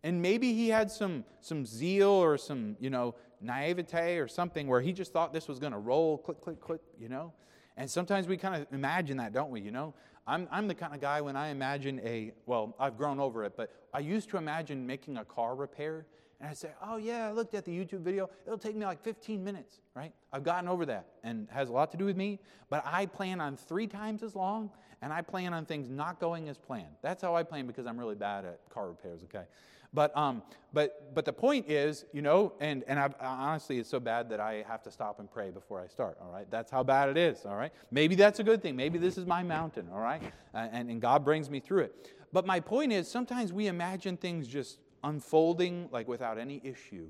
and 0.03 0.21
maybe 0.21 0.53
he 0.53 0.69
had 0.69 0.91
some, 0.91 1.23
some 1.41 1.65
zeal 1.65 2.09
or 2.09 2.37
some, 2.37 2.75
you 2.79 2.89
know, 2.89 3.15
naivete 3.41 4.17
or 4.17 4.27
something 4.27 4.67
where 4.67 4.81
he 4.81 4.93
just 4.93 5.11
thought 5.11 5.33
this 5.33 5.47
was 5.47 5.59
going 5.59 5.71
to 5.71 5.79
roll, 5.79 6.17
click, 6.17 6.41
click, 6.41 6.59
click, 6.59 6.81
you 6.99 7.09
know? 7.09 7.33
And 7.75 7.89
sometimes 7.89 8.27
we 8.27 8.37
kind 8.37 8.61
of 8.61 8.67
imagine 8.71 9.17
that, 9.17 9.33
don't 9.33 9.49
we? 9.49 9.61
You 9.61 9.71
know, 9.71 9.95
I'm, 10.27 10.47
I'm 10.51 10.67
the 10.67 10.75
kind 10.75 10.93
of 10.93 11.01
guy 11.01 11.21
when 11.21 11.35
I 11.35 11.47
imagine 11.47 11.99
a, 12.03 12.33
well, 12.45 12.75
I've 12.79 12.97
grown 12.97 13.19
over 13.19 13.43
it, 13.45 13.53
but 13.57 13.71
I 13.93 13.99
used 13.99 14.29
to 14.29 14.37
imagine 14.37 14.85
making 14.85 15.17
a 15.17 15.25
car 15.25 15.55
repair 15.55 16.05
and 16.43 16.49
I 16.49 16.55
say, 16.55 16.71
oh, 16.85 16.97
yeah, 16.97 17.29
I 17.29 17.31
looked 17.31 17.55
at 17.55 17.63
the 17.63 17.71
YouTube 17.71 18.01
video. 18.01 18.29
It'll 18.45 18.57
take 18.57 18.75
me 18.75 18.85
like 18.85 19.01
15 19.01 19.41
minutes, 19.41 19.79
right? 19.95 20.11
I've 20.33 20.43
gotten 20.43 20.67
over 20.67 20.85
that 20.87 21.05
and 21.23 21.47
has 21.51 21.69
a 21.69 21.71
lot 21.71 21.89
to 21.91 21.97
do 21.97 22.03
with 22.03 22.17
me. 22.17 22.37
But 22.69 22.83
I 22.85 23.05
plan 23.05 23.39
on 23.39 23.55
three 23.55 23.87
times 23.87 24.23
as 24.23 24.35
long, 24.35 24.69
and 25.01 25.13
I 25.13 25.21
plan 25.21 25.53
on 25.53 25.65
things 25.65 25.89
not 25.89 26.19
going 26.19 26.49
as 26.49 26.57
planned. 26.57 26.95
That's 27.01 27.21
how 27.21 27.33
I 27.33 27.43
plan 27.43 27.65
because 27.65 27.85
I'm 27.87 27.97
really 27.97 28.15
bad 28.15 28.43
at 28.43 28.59
car 28.69 28.89
repairs, 28.89 29.21
okay? 29.23 29.45
But, 29.93 30.15
um, 30.17 30.43
but, 30.73 31.15
but 31.15 31.23
the 31.23 31.31
point 31.31 31.69
is, 31.69 32.03
you 32.11 32.21
know, 32.21 32.51
and, 32.59 32.83
and 32.87 32.99
I've, 32.99 33.15
honestly, 33.21 33.77
it's 33.79 33.89
so 33.89 34.01
bad 34.01 34.27
that 34.27 34.41
I 34.41 34.65
have 34.67 34.83
to 34.83 34.91
stop 34.91 35.21
and 35.21 35.31
pray 35.31 35.49
before 35.49 35.79
I 35.79 35.87
start, 35.87 36.17
all 36.21 36.29
right? 36.29 36.51
That's 36.51 36.69
how 36.69 36.83
bad 36.83 37.07
it 37.07 37.15
is, 37.15 37.45
all 37.45 37.55
right? 37.55 37.71
Maybe 37.89 38.15
that's 38.15 38.39
a 38.39 38.43
good 38.43 38.61
thing. 38.61 38.75
Maybe 38.75 38.99
this 38.99 39.17
is 39.17 39.25
my 39.25 39.43
mountain, 39.43 39.87
all 39.93 40.01
right? 40.01 40.21
and, 40.53 40.89
and 40.89 41.01
God 41.01 41.23
brings 41.23 41.49
me 41.49 41.61
through 41.61 41.83
it. 41.83 42.11
But 42.33 42.45
my 42.45 42.59
point 42.59 42.91
is, 42.91 43.09
sometimes 43.09 43.53
we 43.53 43.67
imagine 43.67 44.17
things 44.17 44.45
just 44.45 44.79
unfolding 45.03 45.89
like 45.91 46.07
without 46.07 46.37
any 46.37 46.61
issue. 46.63 47.07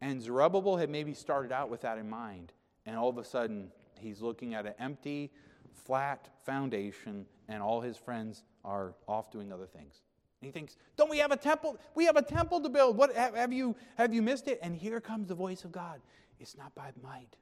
And 0.00 0.20
Zerubbabel 0.20 0.76
had 0.76 0.90
maybe 0.90 1.14
started 1.14 1.52
out 1.52 1.70
with 1.70 1.82
that 1.82 1.98
in 1.98 2.08
mind. 2.08 2.52
and 2.84 2.96
all 2.96 3.08
of 3.08 3.18
a 3.18 3.24
sudden 3.24 3.70
he's 4.00 4.20
looking 4.20 4.54
at 4.54 4.66
an 4.66 4.74
empty, 4.80 5.30
flat 5.72 6.28
foundation, 6.44 7.26
and 7.48 7.62
all 7.62 7.80
his 7.80 7.96
friends 7.96 8.42
are 8.64 8.94
off 9.06 9.30
doing 9.30 9.52
other 9.52 9.66
things. 9.66 10.02
And 10.40 10.46
he 10.46 10.50
thinks, 10.50 10.76
Don't 10.96 11.10
we 11.10 11.18
have 11.18 11.30
a 11.30 11.36
temple? 11.36 11.78
We 11.94 12.04
have 12.06 12.16
a 12.16 12.22
temple 12.22 12.60
to 12.60 12.68
build. 12.68 12.96
What 12.96 13.14
have 13.14 13.52
you 13.52 13.76
have 13.96 14.12
you 14.12 14.22
missed 14.22 14.48
it? 14.48 14.58
And 14.62 14.74
here 14.74 15.00
comes 15.00 15.28
the 15.28 15.36
voice 15.36 15.64
of 15.64 15.70
God. 15.70 16.00
It's 16.40 16.56
not 16.56 16.74
by 16.74 16.90
might. 17.02 17.36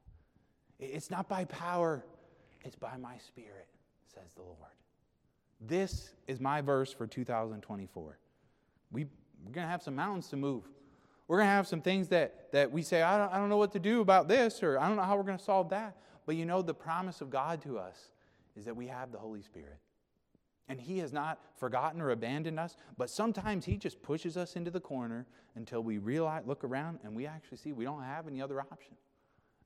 It's 0.78 1.10
not 1.10 1.28
by 1.28 1.46
power. 1.46 2.04
It's 2.62 2.76
by 2.76 2.96
my 2.98 3.16
spirit, 3.18 3.68
says 4.14 4.32
the 4.34 4.42
Lord. 4.42 4.56
This 5.60 6.12
is 6.26 6.40
my 6.40 6.60
verse 6.60 6.92
for 6.92 7.06
2024. 7.06 8.18
We, 8.92 9.06
we're 9.44 9.52
going 9.52 9.66
to 9.66 9.70
have 9.70 9.82
some 9.82 9.96
mountains 9.96 10.28
to 10.28 10.36
move. 10.36 10.64
We're 11.28 11.38
going 11.38 11.48
to 11.48 11.52
have 11.52 11.68
some 11.68 11.80
things 11.80 12.08
that, 12.08 12.50
that 12.52 12.72
we 12.72 12.82
say, 12.82 13.02
I 13.02 13.16
don't, 13.16 13.32
I 13.32 13.38
don't 13.38 13.48
know 13.48 13.56
what 13.56 13.72
to 13.72 13.78
do 13.78 14.00
about 14.00 14.28
this, 14.28 14.62
or 14.62 14.78
I 14.78 14.88
don't 14.88 14.96
know 14.96 15.02
how 15.02 15.16
we're 15.16 15.22
going 15.22 15.38
to 15.38 15.44
solve 15.44 15.70
that. 15.70 15.96
But 16.26 16.36
you 16.36 16.44
know, 16.44 16.62
the 16.62 16.74
promise 16.74 17.20
of 17.20 17.30
God 17.30 17.62
to 17.62 17.78
us 17.78 18.10
is 18.56 18.64
that 18.64 18.76
we 18.76 18.86
have 18.88 19.12
the 19.12 19.18
Holy 19.18 19.42
Spirit. 19.42 19.78
And 20.68 20.80
He 20.80 20.98
has 20.98 21.12
not 21.12 21.40
forgotten 21.56 22.00
or 22.00 22.10
abandoned 22.10 22.58
us, 22.58 22.76
but 22.96 23.10
sometimes 23.10 23.64
He 23.64 23.76
just 23.76 24.02
pushes 24.02 24.36
us 24.36 24.56
into 24.56 24.70
the 24.70 24.80
corner 24.80 25.26
until 25.56 25.82
we 25.82 25.98
realize, 25.98 26.42
look 26.46 26.64
around, 26.64 27.00
and 27.02 27.14
we 27.14 27.26
actually 27.26 27.58
see 27.58 27.72
we 27.72 27.84
don't 27.84 28.02
have 28.02 28.26
any 28.28 28.40
other 28.40 28.60
option. 28.60 28.94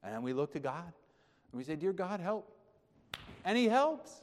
And 0.02 0.22
we 0.22 0.32
look 0.32 0.52
to 0.52 0.60
God 0.60 0.92
and 1.52 1.58
we 1.58 1.64
say, 1.64 1.76
Dear 1.76 1.92
God, 1.92 2.20
help. 2.20 2.50
And 3.44 3.56
He 3.56 3.68
helps. 3.68 4.22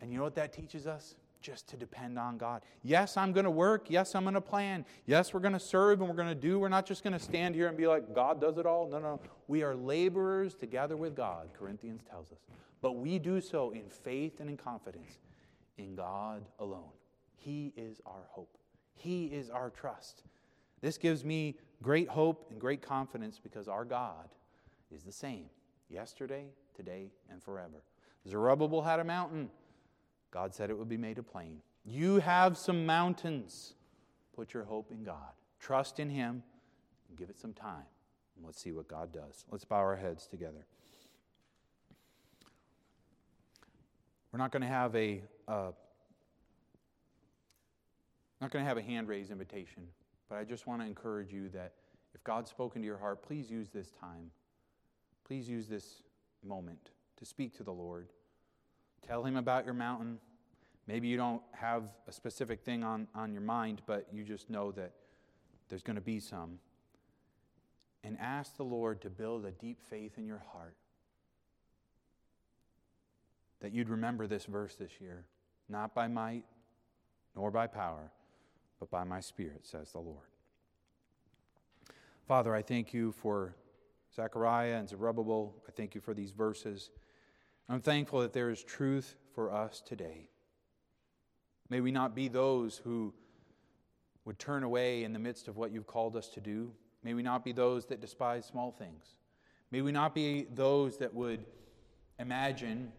And 0.00 0.10
you 0.10 0.18
know 0.18 0.24
what 0.24 0.36
that 0.36 0.52
teaches 0.52 0.86
us? 0.86 1.14
Just 1.40 1.68
to 1.68 1.76
depend 1.76 2.18
on 2.18 2.38
God. 2.38 2.62
Yes, 2.82 3.16
I'm 3.16 3.32
going 3.32 3.44
to 3.44 3.50
work. 3.50 3.86
Yes, 3.88 4.14
I'm 4.14 4.24
going 4.24 4.34
to 4.34 4.40
plan. 4.40 4.84
Yes, 5.06 5.32
we're 5.32 5.40
going 5.40 5.52
to 5.52 5.60
serve 5.60 6.00
and 6.00 6.08
we're 6.08 6.16
going 6.16 6.28
to 6.28 6.34
do. 6.34 6.58
We're 6.58 6.68
not 6.68 6.86
just 6.86 7.02
going 7.02 7.12
to 7.12 7.18
stand 7.18 7.54
here 7.54 7.68
and 7.68 7.76
be 7.76 7.86
like, 7.86 8.14
God 8.14 8.40
does 8.40 8.58
it 8.58 8.66
all. 8.66 8.88
No, 8.88 8.98
no. 8.98 9.20
We 9.46 9.62
are 9.62 9.74
laborers 9.74 10.54
together 10.54 10.96
with 10.96 11.14
God, 11.14 11.48
Corinthians 11.58 12.02
tells 12.08 12.32
us. 12.32 12.38
But 12.80 12.92
we 12.92 13.18
do 13.18 13.40
so 13.40 13.70
in 13.70 13.88
faith 13.88 14.40
and 14.40 14.48
in 14.48 14.56
confidence 14.56 15.18
in 15.78 15.94
God 15.94 16.44
alone. 16.58 16.90
He 17.36 17.72
is 17.76 18.00
our 18.04 18.26
hope, 18.30 18.58
He 18.94 19.26
is 19.26 19.50
our 19.50 19.70
trust. 19.70 20.24
This 20.80 20.98
gives 20.98 21.24
me 21.24 21.56
great 21.82 22.08
hope 22.08 22.46
and 22.50 22.60
great 22.60 22.82
confidence 22.82 23.40
because 23.42 23.66
our 23.66 23.84
God 23.84 24.28
is 24.94 25.02
the 25.02 25.12
same 25.12 25.46
yesterday, 25.88 26.46
today, 26.76 27.10
and 27.30 27.42
forever. 27.42 27.82
Zerubbabel 28.28 28.82
had 28.82 29.00
a 29.00 29.04
mountain. 29.04 29.50
God 30.30 30.54
said 30.54 30.70
it 30.70 30.78
would 30.78 30.88
be 30.88 30.96
made 30.96 31.18
a 31.18 31.22
plain. 31.22 31.60
You 31.84 32.18
have 32.18 32.56
some 32.58 32.84
mountains. 32.84 33.74
Put 34.34 34.54
your 34.54 34.64
hope 34.64 34.90
in 34.92 35.04
God. 35.04 35.32
Trust 35.58 35.98
in 35.98 36.10
Him 36.10 36.42
and 37.08 37.18
give 37.18 37.30
it 37.30 37.38
some 37.38 37.52
time. 37.52 37.86
And 38.36 38.44
let's 38.44 38.60
see 38.60 38.72
what 38.72 38.88
God 38.88 39.12
does. 39.12 39.44
Let's 39.50 39.64
bow 39.64 39.76
our 39.76 39.96
heads 39.96 40.26
together. 40.26 40.66
We're 44.32 44.38
not 44.38 44.52
going 44.52 44.62
to 44.62 44.68
have 44.68 44.94
a 44.94 45.22
uh, 45.48 45.70
not 48.40 48.52
going 48.52 48.64
to 48.64 48.68
have 48.68 48.78
a 48.78 48.82
hand 48.82 49.08
raised 49.08 49.32
invitation, 49.32 49.82
but 50.28 50.36
I 50.36 50.44
just 50.44 50.66
want 50.66 50.80
to 50.80 50.86
encourage 50.86 51.32
you 51.32 51.48
that 51.48 51.72
if 52.14 52.22
God's 52.22 52.50
spoken 52.50 52.82
to 52.82 52.86
your 52.86 52.98
heart, 52.98 53.22
please 53.22 53.50
use 53.50 53.70
this 53.70 53.90
time. 53.90 54.30
Please 55.26 55.48
use 55.48 55.66
this 55.66 56.02
moment 56.44 56.90
to 57.16 57.24
speak 57.24 57.56
to 57.56 57.62
the 57.62 57.72
Lord. 57.72 58.08
Tell 59.06 59.24
him 59.24 59.36
about 59.36 59.64
your 59.64 59.74
mountain. 59.74 60.18
Maybe 60.86 61.08
you 61.08 61.16
don't 61.16 61.42
have 61.52 61.84
a 62.06 62.12
specific 62.12 62.62
thing 62.62 62.82
on, 62.82 63.08
on 63.14 63.32
your 63.32 63.42
mind, 63.42 63.82
but 63.86 64.06
you 64.12 64.24
just 64.24 64.48
know 64.48 64.72
that 64.72 64.92
there's 65.68 65.82
going 65.82 65.96
to 65.96 66.02
be 66.02 66.20
some. 66.20 66.58
And 68.04 68.16
ask 68.20 68.56
the 68.56 68.64
Lord 68.64 69.00
to 69.02 69.10
build 69.10 69.44
a 69.44 69.50
deep 69.50 69.80
faith 69.90 70.18
in 70.18 70.26
your 70.26 70.42
heart. 70.52 70.76
That 73.60 73.72
you'd 73.72 73.88
remember 73.88 74.26
this 74.26 74.44
verse 74.44 74.74
this 74.76 74.92
year 75.00 75.24
not 75.68 75.94
by 75.94 76.08
might 76.08 76.44
nor 77.36 77.50
by 77.50 77.66
power, 77.66 78.10
but 78.80 78.90
by 78.90 79.04
my 79.04 79.20
Spirit, 79.20 79.66
says 79.66 79.92
the 79.92 79.98
Lord. 79.98 80.26
Father, 82.26 82.54
I 82.54 82.62
thank 82.62 82.92
you 82.92 83.12
for 83.12 83.54
Zechariah 84.14 84.76
and 84.76 84.88
Zerubbabel. 84.88 85.54
I 85.68 85.72
thank 85.72 85.94
you 85.94 86.00
for 86.00 86.14
these 86.14 86.32
verses. 86.32 86.90
I'm 87.68 87.80
thankful 87.80 88.20
that 88.20 88.32
there 88.32 88.50
is 88.50 88.62
truth 88.62 89.16
for 89.34 89.52
us 89.52 89.82
today. 89.84 90.30
May 91.68 91.80
we 91.80 91.92
not 91.92 92.14
be 92.14 92.28
those 92.28 92.78
who 92.78 93.12
would 94.24 94.38
turn 94.38 94.62
away 94.62 95.04
in 95.04 95.12
the 95.12 95.18
midst 95.18 95.48
of 95.48 95.56
what 95.56 95.70
you've 95.70 95.86
called 95.86 96.16
us 96.16 96.28
to 96.28 96.40
do. 96.40 96.72
May 97.02 97.12
we 97.12 97.22
not 97.22 97.44
be 97.44 97.52
those 97.52 97.84
that 97.86 98.00
despise 98.00 98.46
small 98.46 98.70
things. 98.70 99.16
May 99.70 99.82
we 99.82 99.92
not 99.92 100.14
be 100.14 100.46
those 100.54 100.96
that 100.98 101.12
would 101.12 101.44
imagine 102.18 102.90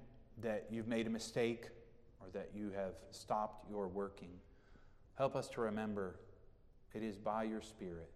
that 0.41 0.67
you've 0.69 0.87
made 0.87 1.07
a 1.07 1.09
mistake 1.09 1.69
or 2.19 2.27
that 2.33 2.51
you 2.53 2.71
have 2.75 2.93
stopped 3.09 3.69
your 3.69 3.87
working. 3.87 4.29
Help 5.17 5.35
us 5.35 5.49
to 5.49 5.61
remember 5.61 6.19
it 6.93 7.03
is 7.03 7.17
by 7.17 7.43
your 7.43 7.61
Spirit. 7.61 8.09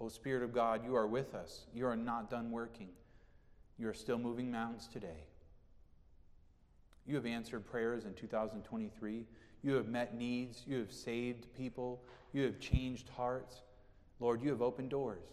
O 0.00 0.08
Spirit 0.08 0.42
of 0.42 0.52
God, 0.52 0.84
you 0.84 0.94
are 0.94 1.06
with 1.06 1.34
us. 1.34 1.66
You 1.74 1.86
are 1.86 1.96
not 1.96 2.30
done 2.30 2.50
working. 2.50 2.88
You 3.78 3.88
are 3.88 3.94
still 3.94 4.18
moving 4.18 4.50
mountains 4.50 4.88
today. 4.90 5.24
You 7.06 7.14
have 7.14 7.26
answered 7.26 7.66
prayers 7.66 8.04
in 8.04 8.14
2023. 8.14 9.26
You 9.62 9.74
have 9.74 9.88
met 9.88 10.16
needs. 10.16 10.62
You 10.66 10.78
have 10.78 10.92
saved 10.92 11.46
people. 11.54 12.02
You 12.32 12.42
have 12.42 12.58
changed 12.58 13.08
hearts. 13.10 13.62
Lord, 14.18 14.42
you 14.42 14.50
have 14.50 14.62
opened 14.62 14.90
doors. 14.90 15.24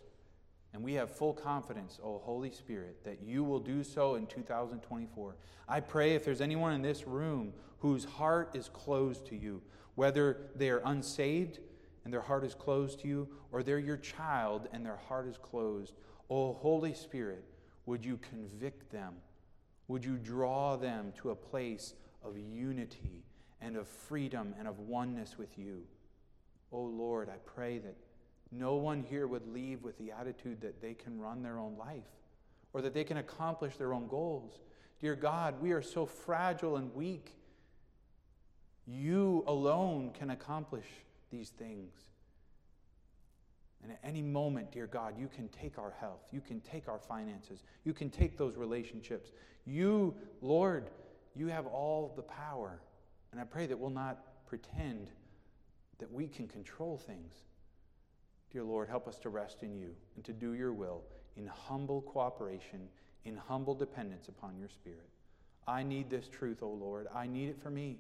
And 0.74 0.84
we 0.84 0.94
have 0.94 1.16
full 1.16 1.34
confidence, 1.34 2.00
O 2.04 2.18
Holy 2.18 2.52
Spirit, 2.52 3.04
that 3.04 3.22
you 3.22 3.44
will 3.44 3.60
do 3.60 3.84
so 3.84 4.16
in 4.16 4.26
2024. 4.26 5.36
I 5.68 5.80
pray 5.80 6.16
if 6.16 6.26
there's 6.26 6.42
anyone 6.42 6.74
in 6.74 6.82
this 6.82 7.08
room 7.08 7.54
whose 7.80 8.06
heart 8.06 8.56
is 8.56 8.70
closed 8.70 9.28
to 9.28 9.36
you, 9.36 9.62
whether 9.96 10.50
they 10.56 10.70
are 10.70 10.82
unsaved 10.86 11.60
and 12.04 12.14
their 12.14 12.22
heart 12.22 12.44
is 12.44 12.56
closed 12.56 13.02
to 13.02 13.08
you, 13.08 13.28
or 13.52 13.62
they're 13.62 13.80
your 13.80 13.98
child 13.98 14.68
and 14.74 14.86
their 14.86 15.00
heart 15.08 15.28
is 15.28 15.38
closed, 15.38 15.94
O 16.30 16.54
Holy 16.54 16.94
Spirit, 16.94 17.46
would 17.86 18.06
you 18.06 18.18
convict 18.18 18.92
them? 18.92 19.16
Would 19.88 20.06
you 20.06 20.18
draw 20.18 20.76
them 20.76 21.14
to 21.22 21.32
a 21.32 21.36
place 21.36 21.94
of 22.24 22.38
unity 22.38 23.24
and 23.62 23.76
of 23.76 23.88
freedom 23.88 24.54
and 24.58 24.68
of 24.68 24.80
oneness 24.80 25.38
with 25.38 25.58
you? 25.58 25.84
Oh 26.72 26.84
Lord, 26.84 27.30
I 27.30 27.38
pray 27.46 27.80
that 27.80 27.96
no 28.52 28.76
one 28.76 29.04
here 29.04 29.28
would 29.28 29.48
leave 29.52 29.84
with 29.84 29.98
the 29.98 30.12
attitude 30.12 30.62
that 30.62 30.82
they 30.82 30.94
can 30.94 31.20
run 31.20 31.44
their 31.44 31.60
own 31.60 31.78
life 31.78 32.04
or 32.72 32.82
that 32.82 32.94
they 32.94 33.04
can 33.04 33.18
accomplish 33.18 33.76
their 33.78 33.94
own 33.94 34.08
goals. 34.08 34.62
Dear 35.02 35.16
God, 35.16 35.62
we 35.62 35.72
are 35.72 35.82
so 35.82 36.06
fragile 36.06 36.78
and 36.78 36.94
weak. 36.96 37.36
You 38.86 39.44
alone 39.48 40.12
can 40.18 40.30
accomplish 40.30 40.86
these 41.32 41.50
things. 41.50 41.92
And 43.84 43.92
at 43.92 44.00
any 44.04 44.22
moment, 44.22 44.72
dear 44.72 44.88
God, 44.88 45.16
you 45.20 45.28
can 45.28 45.50
take 45.50 45.78
our 45.78 45.94
health. 46.00 46.22
You 46.32 46.42
can 46.42 46.62
take 46.62 46.88
our 46.88 47.00
finances. 47.00 47.64
You 47.84 47.94
can 47.94 48.10
take 48.10 48.38
those 48.38 48.56
relationships. 48.56 49.32
You, 49.66 50.16
Lord, 50.42 50.90
you 51.36 51.48
have 51.48 51.68
all 51.68 52.14
the 52.16 52.22
power. 52.22 52.80
And 53.32 53.42
I 53.42 53.44
pray 53.44 53.66
that 53.66 53.78
we'll 53.78 53.90
not 53.90 54.20
pretend 54.48 55.08
that 56.00 56.12
we 56.12 56.28
can 56.28 56.48
control 56.48 56.98
things. 56.98 57.34
Dear 58.52 58.64
Lord, 58.64 58.88
help 58.88 59.08
us 59.08 59.20
to 59.20 59.30
rest 59.30 59.64
in 59.64 59.76
you 59.76 59.96
and 60.16 60.24
to 60.26 60.32
do 60.32 60.54
your 60.54 60.72
will 60.72 61.02
in 61.36 61.48
humble 61.48 62.02
cooperation, 62.02 62.88
in 63.26 63.36
humble 63.36 63.74
dependence 63.74 64.28
upon 64.28 64.58
your 64.58 64.70
Spirit. 64.70 65.10
I 65.68 65.84
need 65.84 66.10
this 66.10 66.28
truth, 66.28 66.62
O 66.62 66.70
Lord. 66.70 67.08
I 67.14 67.26
need 67.28 67.50
it 67.50 67.62
for 67.62 67.70
me. 67.70 67.98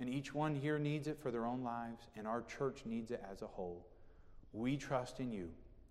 And 0.00 0.08
each 0.08 0.34
one 0.34 0.54
here 0.54 0.78
needs 0.78 1.06
it 1.06 1.18
for 1.22 1.30
their 1.30 1.46
own 1.46 1.62
lives, 1.62 2.08
and 2.16 2.26
our 2.26 2.42
church 2.42 2.82
needs 2.84 3.10
it 3.10 3.22
as 3.30 3.42
a 3.42 3.46
whole. 3.46 3.86
We 4.52 4.76
trust 4.76 5.20
in 5.20 5.32
you. 5.32 5.48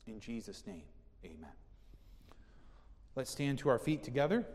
In 0.08 0.20
Jesus' 0.20 0.64
name, 0.66 0.84
amen. 1.26 1.52
Let's 3.16 3.32
stand 3.32 3.60
to 3.60 3.70
our 3.70 3.80
feet 3.80 4.04
together. 4.04 4.46